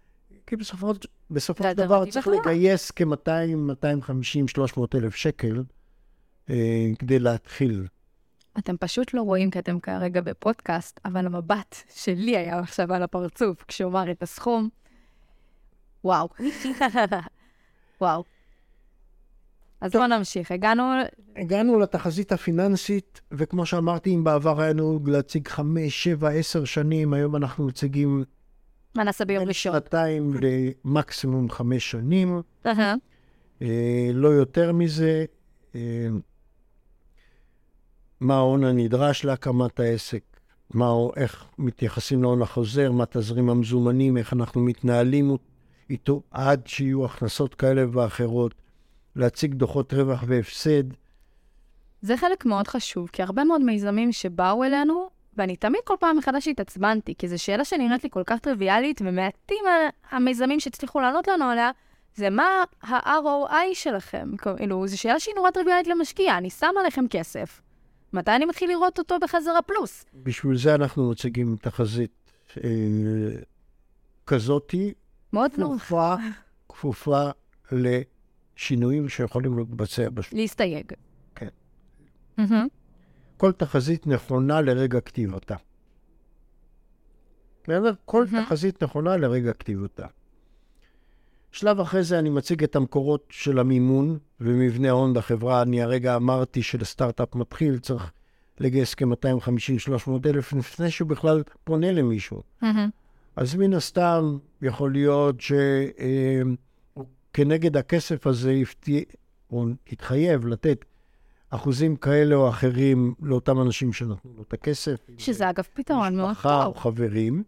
כי 0.46 0.56
בסופו, 0.56 0.92
בסופו 1.30 1.64
של 1.64 1.72
דבר 1.72 2.10
צריך 2.10 2.24
טובה. 2.24 2.37
לגייס 2.37 2.90
כ-200, 2.90 3.56
250, 3.56 4.48
300 4.48 4.94
אלף 4.94 5.14
שקל 5.14 5.62
אה, 6.50 6.87
כדי 6.98 7.18
להתחיל. 7.18 7.87
אתם 8.58 8.76
פשוט 8.76 9.14
לא 9.14 9.22
רואים 9.22 9.50
כי 9.50 9.58
אתם 9.58 9.80
כרגע 9.80 10.20
בפודקאסט, 10.20 11.00
אבל 11.04 11.26
המבט 11.26 11.76
שלי 11.94 12.37
היה 12.37 12.58
עכשיו 12.58 12.92
על 12.92 13.02
הפרצוף 13.02 13.64
כשהוא 13.68 13.90
אמר 13.90 14.10
את 14.10 14.22
הסכום. 14.22 14.68
וואו. 16.04 16.28
וואו. 18.00 18.24
אז 19.85 19.92
בואו 19.92 20.07
נמשיך. 20.07 20.51
הגענו... 20.51 20.83
הגענו 21.37 21.79
לתחזית 21.79 22.33
הפיננסית, 22.33 23.20
וכמו 23.33 23.66
שאמרתי, 23.66 24.14
אם 24.14 24.25
בעבר 24.25 24.61
היה 24.61 24.73
נהוג 24.73 25.11
להציג 25.11 25.49
חמש, 25.49 26.05
שבע, 26.05 26.31
עשר 26.31 26.64
שנים, 26.64 27.12
היום 27.12 27.37
אנחנו 27.37 27.66
מציגים 27.66 28.25
מה 28.94 29.05
נעשה 29.05 29.25
ביום 29.25 29.44
ראשון? 29.44 29.73
שנתיים 29.73 30.35
למקסימום 30.85 31.51
חמש 31.51 31.90
שנים. 31.90 32.42
אה, 33.62 34.11
לא 34.14 34.29
יותר 34.29 34.73
מזה. 34.73 35.25
אה, 35.75 36.09
מה 38.20 38.35
ההון 38.35 38.64
הנדרש 38.64 39.25
להקמת 39.25 39.81
העסק, 39.81 40.23
מה, 40.70 40.92
איך 41.16 41.44
מתייחסים 41.59 42.23
להון 42.23 42.42
החוזר, 42.42 42.92
מה 42.92 43.05
תזרים 43.07 43.51
המזומנים, 43.51 44.16
איך 44.16 44.33
אנחנו 44.33 44.61
מתנהלים 44.61 45.37
איתו 45.90 46.23
עד 46.31 46.66
שיהיו 46.66 47.05
הכנסות 47.05 47.55
כאלה 47.55 47.85
ואחרות, 47.92 48.55
להציג 49.16 49.55
דוחות 49.55 49.92
רווח 49.92 50.24
והפסד. 50.27 50.85
זה 52.03 52.16
חלק 52.16 52.44
מאוד 52.44 52.68
חשוב, 52.68 53.09
כי 53.12 53.22
הרבה 53.22 53.44
מאוד 53.44 53.62
מיזמים 53.62 54.12
שבאו 54.12 54.64
אלינו, 54.64 55.09
ואני 55.37 55.57
תמיד 55.57 55.81
כל 55.85 55.94
פעם 56.00 56.16
מחדש 56.16 56.48
התעצבנתי, 56.48 57.14
כי 57.18 57.29
זו 57.29 57.42
שאלה 57.42 57.64
שנראית 57.64 58.05
לי 58.05 58.11
כל 58.11 58.22
כך 58.27 58.38
טריוויאלית, 58.38 59.00
ומעטים 59.05 59.64
המיזמים 60.11 60.61
שהצליחו 60.61 61.00
לענות 61.00 61.29
לנו 61.29 61.44
עליה, 61.44 61.70
זה 62.16 62.31
מה 62.31 62.64
ה-ROI 62.83 63.74
שלכם. 63.74 64.37
כאילו, 64.37 64.87
זו 64.87 64.98
שאלה 64.98 65.20
שהיא 65.20 65.35
נורא 65.35 65.50
טריוויאלית 65.50 65.87
למשקיע, 65.87 66.38
אני 66.38 66.50
שם 66.50 66.72
עליכם 66.81 67.05
כסף. 67.11 67.61
מתי 68.12 68.31
אני 68.31 68.44
מתחיל 68.44 68.70
לראות 68.70 68.98
אותו 68.98 69.18
בחזרה 69.22 69.62
פלוס? 69.62 70.05
בשביל 70.14 70.57
זה 70.57 70.74
אנחנו 70.74 71.11
מציגים 71.11 71.57
תחזית 71.61 72.33
אה, 72.64 72.70
כזאתי, 74.27 74.94
מאוד 75.33 75.50
נורא. 75.59 75.77
כפופה, 75.77 76.14
כפופה 76.68 77.31
לשינויים 78.57 79.09
שיכולים 79.09 79.59
להתבצע 79.59 80.11
בשוק. 80.11 80.35
להסתייג. 80.35 80.93
כן. 81.35 81.49
מהמם. 82.38 82.67
כל 83.37 83.53
תחזית 83.53 84.07
נכונה 84.07 84.61
לרגע 84.61 85.01
כתיבתה. 85.01 85.57
כל 88.05 88.25
מהמם. 88.33 88.45
תחזית 88.45 88.83
נכונה 88.83 89.17
לרגע 89.17 89.53
כתיבתה. 89.53 90.07
שלב 91.53 91.81
אחרי 91.81 92.03
זה 92.03 92.19
אני 92.19 92.31
מציג 92.31 92.64
את 92.64 92.77
המקורות 92.77 93.27
של 93.31 93.59
המימון 93.59 94.19
ומבנה 94.40 94.88
ההון 94.88 95.14
בחברה. 95.14 95.62
אני 95.62 95.83
הרגע 95.83 96.17
אמרתי 96.17 96.62
שלסטארט-אפ 96.62 97.35
מתחיל 97.35 97.79
צריך 97.79 98.12
לגייס 98.61 98.95
כ-250-300 98.95 100.11
אלף 100.27 100.53
לפני 100.53 100.90
שהוא 100.90 101.09
בכלל 101.09 101.43
פונה 101.64 101.93
למישהו. 101.93 102.43
מהמם. 102.62 102.88
אז 103.37 103.55
מן 103.55 103.75
הסתם 103.75 104.38
יכול 104.62 104.93
להיות 104.93 105.37
שכנגד 107.35 107.77
הכסף 107.77 108.27
הזה 108.27 108.53
יפתי- 108.53 109.05
או 109.51 109.64
יתחייב 109.92 110.47
לתת 110.47 110.85
אחוזים 111.51 111.97
כאלה 111.97 112.35
או 112.35 112.49
אחרים 112.49 113.14
לאותם 113.23 113.61
אנשים 113.61 113.92
שנתנו 113.92 114.31
לו 114.37 114.42
את 114.42 114.53
הכסף. 114.53 114.97
שזה 115.18 115.51
אגב 115.51 115.64
פתרון 115.75 116.16
מאוד 116.16 116.31
משפחה 116.31 116.64
או 116.66 116.73
טוב. 116.73 116.83
חברים. 116.83 117.42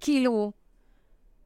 כאילו, 0.00 0.52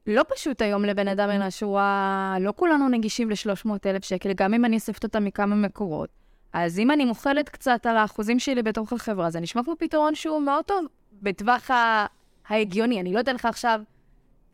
לא 0.07 0.21
פשוט 0.35 0.61
היום 0.61 0.85
לבן 0.85 1.07
אדם 1.07 1.29
מן 1.29 1.41
השורה, 1.41 2.35
לא 2.39 2.53
כולנו 2.55 2.89
נגישים 2.89 3.29
ל-300 3.29 3.69
אלף 3.85 4.03
שקל, 4.03 4.33
גם 4.33 4.53
אם 4.53 4.65
אני 4.65 4.75
אוספת 4.75 5.03
אותם 5.03 5.25
מכמה 5.25 5.55
מקורות. 5.55 6.09
אז 6.53 6.79
אם 6.79 6.91
אני 6.91 7.05
מוכלת 7.05 7.49
קצת 7.49 7.85
על 7.85 7.97
האחוזים 7.97 8.39
שלי 8.39 8.63
בתוך 8.63 8.93
החברה, 8.93 9.29
זה 9.29 9.39
נשמע 9.39 9.63
כמו 9.63 9.73
פתרון 9.79 10.15
שהוא 10.15 10.41
מאוד 10.41 10.65
טוב 10.65 10.85
בטווח 11.21 11.71
ה- 11.71 12.05
ההגיוני. 12.47 13.01
אני 13.01 13.13
לא 13.13 13.19
אתן 13.19 13.35
לך 13.35 13.45
עכשיו 13.45 13.81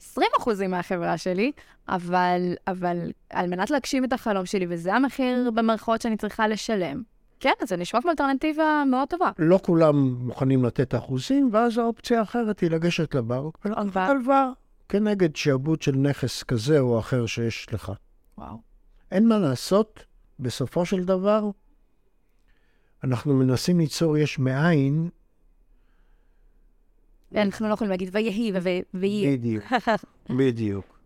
20 0.02 0.28
אחוזים 0.40 0.72
מהחברה 0.72 1.18
שלי, 1.18 1.52
אבל, 1.90 2.54
אבל 2.68 3.12
על 3.30 3.48
מנת 3.48 3.70
להגשים 3.70 4.06
את 4.06 4.14
החלום 4.14 4.46
שלי, 4.46 4.66
וזה 4.70 4.94
המחיר 4.94 5.52
במרכאות 5.52 6.02
שאני 6.02 6.18
צריכה 6.18 6.48
לשלם, 6.48 7.04
כן, 7.40 7.54
זה 7.68 7.78
נשמע 7.78 8.02
כמו 8.02 8.12
אלטרנטיבה 8.12 8.84
מאוד 8.88 9.08
טובה. 9.08 9.32
לא 9.40 9.60
כולם 9.64 10.16
מוכנים 10.28 10.66
לתת 10.66 10.96
אחוזים, 10.96 11.50
ואז 11.52 11.78
האופציה 11.78 12.20
האחרת 12.20 12.60
היא 12.60 12.72
לגשת 12.72 13.16
לבנק 13.16 13.66
ולקחת. 13.66 14.10
הלוואה 14.10 14.50
כנגד 14.90 15.36
שעבוד 15.36 15.82
של 15.82 15.96
נכס 15.96 16.44
כזה 16.44 16.80
או 16.80 17.00
אחר 17.00 17.26
שיש 17.26 17.74
לך. 17.74 17.92
וואו. 18.38 18.58
אין 19.12 19.28
מה 19.28 19.38
לעשות, 19.38 20.06
בסופו 20.40 20.86
של 20.86 21.04
דבר, 21.04 21.50
אנחנו 23.04 23.34
מנסים 23.34 23.80
ליצור 23.80 24.18
יש 24.18 24.40
מאין, 24.40 25.10
אנחנו 27.36 27.68
לא 27.68 27.74
יכולים 27.74 27.92
להגיד 27.92 28.10
ויהי 28.14 28.52
ויהי. 28.94 29.38
בדיוק, 29.38 29.64
בדיוק. 30.38 31.00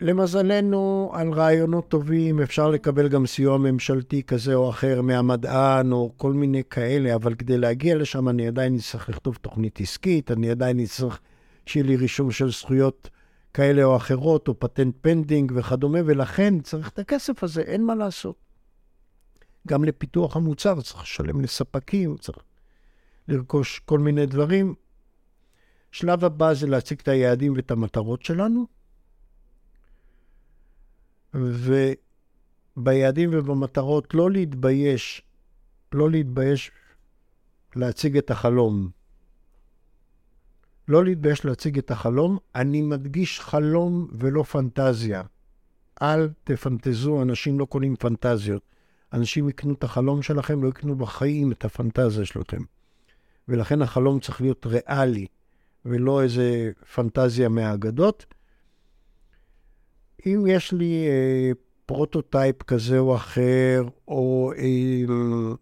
למזלנו, 0.00 1.10
על 1.14 1.32
רעיונות 1.32 1.88
טובים 1.88 2.40
אפשר 2.40 2.70
לקבל 2.70 3.08
גם 3.08 3.26
סיוע 3.26 3.58
ממשלתי 3.58 4.22
כזה 4.22 4.54
או 4.54 4.70
אחר 4.70 5.02
מהמדען 5.02 5.92
או 5.92 6.12
כל 6.16 6.32
מיני 6.32 6.62
כאלה, 6.70 7.14
אבל 7.14 7.34
כדי 7.34 7.58
להגיע 7.58 7.96
לשם 7.96 8.28
אני 8.28 8.48
עדיין 8.48 8.76
אצטרך 8.76 9.08
לכתוב 9.08 9.38
תוכנית 9.40 9.80
עסקית, 9.80 10.30
אני 10.30 10.50
עדיין 10.50 10.80
אצטרך 10.80 11.20
שיהיה 11.66 11.86
לי 11.86 11.96
רישום 11.96 12.30
של 12.30 12.50
זכויות 12.50 13.10
כאלה 13.54 13.84
או 13.84 13.96
אחרות, 13.96 14.48
או 14.48 14.60
patent 14.60 14.94
pending 15.00 15.52
וכדומה, 15.54 15.98
ולכן 16.06 16.60
צריך 16.60 16.88
את 16.88 16.98
הכסף 16.98 17.44
הזה, 17.44 17.62
אין 17.62 17.84
מה 17.84 17.94
לעשות. 17.94 18.36
גם 19.68 19.84
לפיתוח 19.84 20.36
המוצר 20.36 20.80
צריך 20.80 21.02
לשלם 21.02 21.40
לספקים, 21.40 22.16
צריך 22.16 22.38
לרכוש 23.28 23.78
כל 23.78 23.98
מיני 23.98 24.26
דברים. 24.26 24.74
שלב 25.92 26.24
הבא 26.24 26.54
זה 26.54 26.66
להציג 26.66 26.98
את 27.00 27.08
היעדים 27.08 27.52
ואת 27.56 27.70
המטרות 27.70 28.22
שלנו, 28.22 28.66
וביעדים 31.34 33.30
ובמטרות 33.32 34.14
לא 34.14 34.30
להתבייש, 34.30 35.22
לא 35.92 36.10
להתבייש 36.10 36.70
להציג 37.76 38.16
את 38.16 38.30
החלום. 38.30 38.90
לא 40.88 41.04
להתבייש 41.04 41.44
להציג 41.44 41.78
את 41.78 41.90
החלום. 41.90 42.38
אני 42.54 42.82
מדגיש 42.82 43.40
חלום 43.40 44.08
ולא 44.12 44.42
פנטזיה. 44.42 45.22
אל 46.02 46.28
תפנטזו, 46.44 47.22
אנשים 47.22 47.58
לא 47.58 47.64
קונים 47.64 47.96
פנטזיות. 47.96 48.62
אנשים 49.12 49.48
יקנו 49.48 49.72
את 49.72 49.84
החלום 49.84 50.22
שלכם, 50.22 50.62
לא 50.62 50.68
יקנו 50.68 50.96
בחיים 50.96 51.52
את 51.52 51.64
הפנטזיה 51.64 52.24
שלכם. 52.24 52.62
ולכן 53.48 53.82
החלום 53.82 54.20
צריך 54.20 54.40
להיות 54.40 54.66
ריאלי, 54.66 55.26
ולא 55.84 56.22
איזה 56.22 56.70
פנטזיה 56.94 57.48
מהאגדות. 57.48 58.26
אם 60.26 60.44
יש 60.48 60.72
לי 60.72 61.06
אה, 61.08 61.50
prototype 61.86 62.62
כזה 62.62 62.98
או 62.98 63.16
אחר, 63.16 63.82
או 64.08 64.52
אה, 64.58 65.54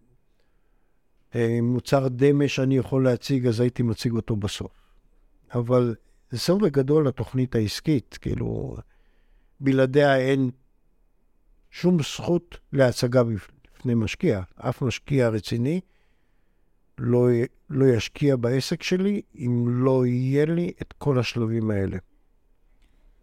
אה, 1.35 1.59
מוצר 1.63 2.09
דמה 2.09 2.49
שאני 2.49 2.77
יכול 2.77 3.05
להציג, 3.05 3.47
אז 3.47 3.61
הייתי 3.61 3.83
מציג 3.83 4.13
אותו 4.13 4.37
בסוף. 4.37 4.73
אבל 5.55 5.95
זה 6.31 6.39
סוף 6.39 6.63
בגדול 6.63 7.09
לתוכנית 7.09 7.55
העסקית, 7.55 8.19
כאילו, 8.21 8.77
בלעדיה 9.61 10.17
אין 10.17 10.51
שום 11.71 12.03
זכות 12.03 12.59
להצגה 12.73 13.23
בפני 13.25 13.95
משקיע. 13.95 14.43
אף 14.57 14.83
משקיע 14.83 15.29
רציני 15.29 15.81
לא, 16.99 17.29
לא 17.71 17.87
ישקיע 17.87 18.37
בעסק 18.37 18.83
שלי 18.83 19.23
אם 19.35 19.65
לא 19.69 20.07
יהיה 20.07 20.45
לי 20.45 20.73
את 20.83 20.93
כל 20.99 21.19
השלבים 21.19 21.71
האלה. 21.71 21.97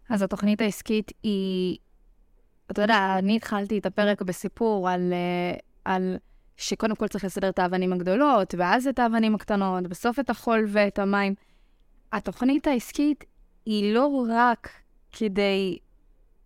אז 0.10 0.22
התוכנית 0.22 0.62
העסקית 0.62 1.12
היא, 1.24 1.78
אתה 2.72 2.82
יודע, 2.82 3.16
אני 3.18 3.36
התחלתי 3.36 3.78
את 3.78 3.86
הפרק 3.86 4.22
בסיפור 4.22 4.90
על, 4.90 5.14
אה, 5.14 5.58
על 5.86 6.18
שקודם 6.58 6.96
כל 6.96 7.08
צריך 7.08 7.24
לסדר 7.24 7.50
את 7.50 7.60
האבנים 7.60 7.94
הגדולות, 7.94 8.56
ואז 8.58 8.88
את 8.88 9.00
האבנים 9.00 9.36
הקטנות, 9.36 9.88
בסוף 9.88 10.20
את 10.20 10.30
החול 10.30 10.66
ואת 10.68 11.00
המים. 11.00 11.36
התוכנית 12.12 12.68
העסקית 12.68 13.24
היא 13.66 13.94
לא 13.94 14.26
רק 14.30 14.70
כדי, 15.12 15.78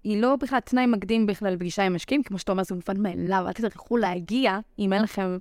היא 0.03 0.21
לא 0.21 0.35
בכלל 0.35 0.59
תנאי 0.59 0.85
מקדים 0.85 1.25
בכלל 1.25 1.53
לפגישה 1.53 1.83
עם 1.83 1.95
משקיעים, 1.95 2.23
כמו 2.23 2.39
שאתה 2.39 2.51
אומר, 2.51 2.63
זה 2.63 2.75
מובן 2.75 3.01
מאליו, 3.01 3.43
אל 3.47 3.53
תצטרכו 3.53 3.97
להגיע 3.97 4.59
אם 4.79 4.93
אין 4.93 5.01
לכם, 5.01 5.37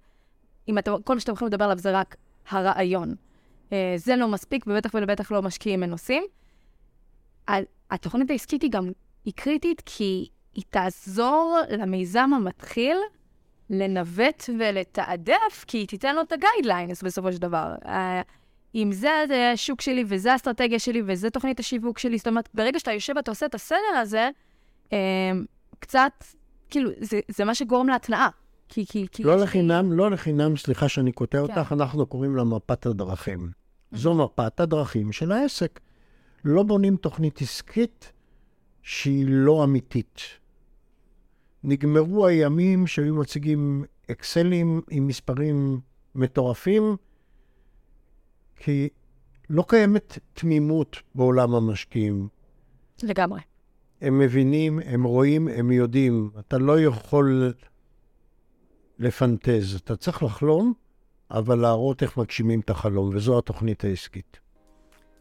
אם 0.68 0.78
אתם, 0.78 0.92
כל 1.04 1.14
מה 1.14 1.20
שאתם 1.20 1.32
יכולים 1.32 1.52
לדבר 1.52 1.64
עליו 1.64 1.78
זה 1.78 1.98
רק 1.98 2.16
הרעיון. 2.50 3.14
אה, 3.72 3.94
זה 3.96 4.16
לא 4.16 4.28
מספיק, 4.28 4.64
ובטח 4.66 4.90
ובטח 4.94 5.32
לא 5.32 5.42
משקיעים 5.42 5.80
מנוסים. 5.80 6.22
התוכנית 7.90 8.30
העסקית 8.30 8.62
היא 8.62 8.70
גם, 8.70 8.90
היא 9.24 9.32
קריטית 9.36 9.82
כי 9.86 10.28
היא 10.54 10.64
תעזור 10.70 11.58
למיזם 11.70 12.30
המתחיל 12.36 12.96
לנווט 13.70 14.50
ולתעדף, 14.58 15.64
כי 15.66 15.78
היא 15.78 15.88
תיתן 15.88 16.14
לו 16.14 16.22
את 16.22 16.32
הגיידליינס 16.32 17.02
בסופו 17.02 17.32
של 17.32 17.38
דבר. 17.38 17.74
אה, 17.86 18.22
אם 18.74 18.92
זה 18.92 19.10
השוק 19.52 19.80
שלי 19.80 20.04
וזה 20.06 20.32
האסטרטגיה 20.32 20.78
שלי 20.78 21.02
וזה 21.06 21.30
תוכנית 21.30 21.60
השיווק 21.60 21.98
שלי, 21.98 22.18
זאת 22.18 22.26
אומרת, 22.26 22.48
ברגע 22.54 22.78
שאתה 22.78 22.92
יושב 22.92 23.12
ואתה 23.16 23.30
עושה 23.30 23.46
את 23.46 23.54
הסדר 23.54 23.96
הזה, 24.00 24.30
אה, 24.92 24.98
קצת, 25.78 26.24
כאילו, 26.70 26.90
זה, 27.00 27.20
זה 27.28 27.44
מה 27.44 27.54
שגורם 27.54 27.88
להתנאה. 27.88 28.28
כי, 28.68 28.86
כי, 28.86 29.06
כי... 29.12 29.22
לא 29.22 29.36
לחינם, 29.36 29.92
לא 29.92 30.10
לחינם, 30.10 30.56
סליחה 30.56 30.88
שאני 30.88 31.12
קוטע 31.12 31.38
כן. 31.38 31.58
אותך, 31.58 31.72
אנחנו 31.72 32.06
קוראים 32.06 32.36
לה 32.36 32.44
מפת 32.44 32.86
הדרכים. 32.86 33.50
זו 33.92 34.14
מפת 34.14 34.60
הדרכים 34.60 35.12
של 35.12 35.32
העסק. 35.32 35.80
לא 36.44 36.62
בונים 36.62 36.96
תוכנית 36.96 37.42
עסקית 37.42 38.12
שהיא 38.82 39.26
לא 39.28 39.64
אמיתית. 39.64 40.20
נגמרו 41.64 42.26
הימים 42.26 42.86
שהיו 42.86 43.14
מציגים 43.14 43.84
אקסלים 44.10 44.80
עם 44.90 45.06
מספרים 45.06 45.80
מטורפים, 46.14 46.96
כי 48.56 48.88
לא 49.50 49.64
קיימת 49.68 50.18
תמימות 50.32 50.96
בעולם 51.14 51.54
המשקיעים. 51.54 52.28
לגמרי. 53.02 53.40
הם 54.00 54.18
מבינים, 54.18 54.80
הם 54.84 55.04
רואים, 55.04 55.48
הם 55.48 55.70
יודעים. 55.70 56.30
אתה 56.38 56.58
לא 56.58 56.80
יכול 56.80 57.52
לפנטז. 58.98 59.76
אתה 59.84 59.96
צריך 59.96 60.22
לחלום, 60.22 60.72
אבל 61.30 61.58
להראות 61.58 62.02
איך 62.02 62.16
מגשימים 62.16 62.60
את 62.60 62.70
החלום, 62.70 63.10
וזו 63.14 63.38
התוכנית 63.38 63.84
העסקית. 63.84 64.40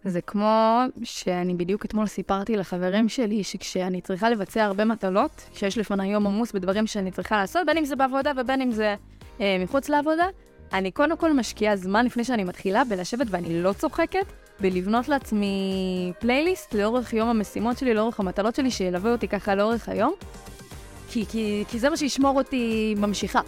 זה 0.04 0.22
כמו 0.22 0.82
שאני 1.04 1.56
בדיוק 1.56 1.86
אתמול 1.86 2.08
סיפרתי 2.08 2.58
לחברים 2.58 3.10
שלי 3.10 3.44
שכשאני 3.44 4.02
צריכה 4.02 4.30
לבצע 4.30 4.64
הרבה 4.64 4.86
מטלות, 4.86 5.50
כשיש 5.54 5.78
לפני 5.78 6.08
יום 6.08 6.28
עמוס 6.28 6.52
בדברים 6.52 6.88
שאני 6.88 7.12
צריכה 7.12 7.38
לעשות, 7.38 7.62
בין 7.66 7.78
אם 7.78 7.86
זה 7.86 7.96
בעבודה 7.96 8.32
ובין 8.38 8.62
אם 8.62 8.72
זה 8.72 8.96
אה, 9.42 9.58
מחוץ 9.64 9.90
לעבודה, 9.90 10.26
אני 10.74 10.92
קודם 10.92 11.18
כל 11.18 11.34
משקיעה 11.34 11.76
זמן 11.76 12.06
לפני 12.06 12.24
שאני 12.24 12.44
מתחילה 12.44 12.84
בלשבת, 12.84 13.28
ואני 13.30 13.64
לא 13.64 13.74
צוחקת, 13.74 14.26
בלבנות 14.60 15.08
לעצמי 15.08 16.14
פלייליסט 16.20 16.74
לאורך 16.74 17.14
יום 17.14 17.30
המשימות 17.30 17.78
שלי, 17.78 17.94
לאורך 17.94 18.20
המטלות 18.20 18.56
שלי, 18.56 18.72
שילווה 18.72 19.12
אותי 19.12 19.28
ככה 19.28 19.56
לאורך 19.56 19.90
היום, 19.90 20.14
כי, 21.10 21.26
כי, 21.26 21.64
כי 21.68 21.80
זה 21.80 21.90
מה 21.90 21.98
שישמור 21.98 22.38
אותי 22.38 22.96
ממשיכה. 22.98 23.42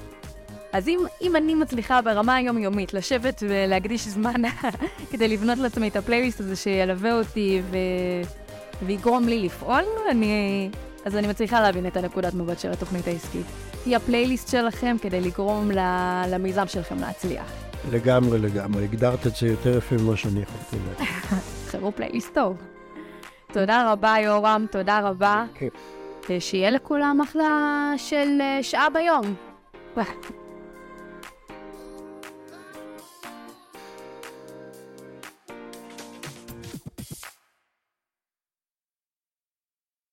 אז 0.73 0.87
אם, 0.87 0.99
אם 1.21 1.35
אני 1.35 1.55
מצליחה 1.55 2.01
ברמה 2.01 2.35
היומיומית 2.35 2.93
לשבת 2.93 3.43
ולהקדיש 3.47 4.07
זמן 4.07 4.41
כדי 5.11 5.27
לבנות 5.27 5.57
לעצמי 5.57 5.87
את 5.87 5.95
הפלייליסט 5.95 6.39
הזה 6.39 6.55
שילווה 6.55 7.17
אותי 7.17 7.61
ו... 7.71 7.77
ויגרום 8.85 9.27
לי 9.27 9.39
לפעול, 9.39 9.83
אני... 10.11 10.69
אז 11.05 11.15
אני 11.15 11.27
מצליחה 11.27 11.61
להבין 11.61 11.87
את 11.87 11.97
הנקודת 11.97 12.33
מבט 12.33 12.59
של 12.59 12.71
התוכנית 12.71 13.07
העסקית. 13.07 13.45
היא 13.85 13.95
הפלייליסט 13.95 14.47
שלכם 14.47 14.95
כדי 15.01 15.21
לגרום 15.21 15.71
למיזם 16.27 16.67
שלכם 16.67 16.99
להצליח. 16.99 17.51
לגמרי, 17.91 18.39
לגמרי. 18.39 18.83
הגדרת 18.83 19.27
את 19.27 19.35
זה 19.35 19.47
יותר 19.47 19.77
יפה 19.77 19.95
ממה 19.95 20.17
שאני 20.17 20.41
יכולתי 20.41 20.85
להגיד. 20.87 21.13
חברו 21.71 21.91
פלייליסט 21.91 22.33
טוב. 22.33 22.57
תודה 23.53 23.91
רבה, 23.91 24.15
יורם, 24.23 24.65
תודה 24.71 24.99
רבה. 24.99 25.45
כיף. 25.53 25.73
שיהיה 26.39 26.69
לכולם 26.69 27.21
אחלה 27.23 27.93
של 27.97 28.37
אה, 28.41 28.59
שעה 28.61 28.87
ביום. 28.89 29.35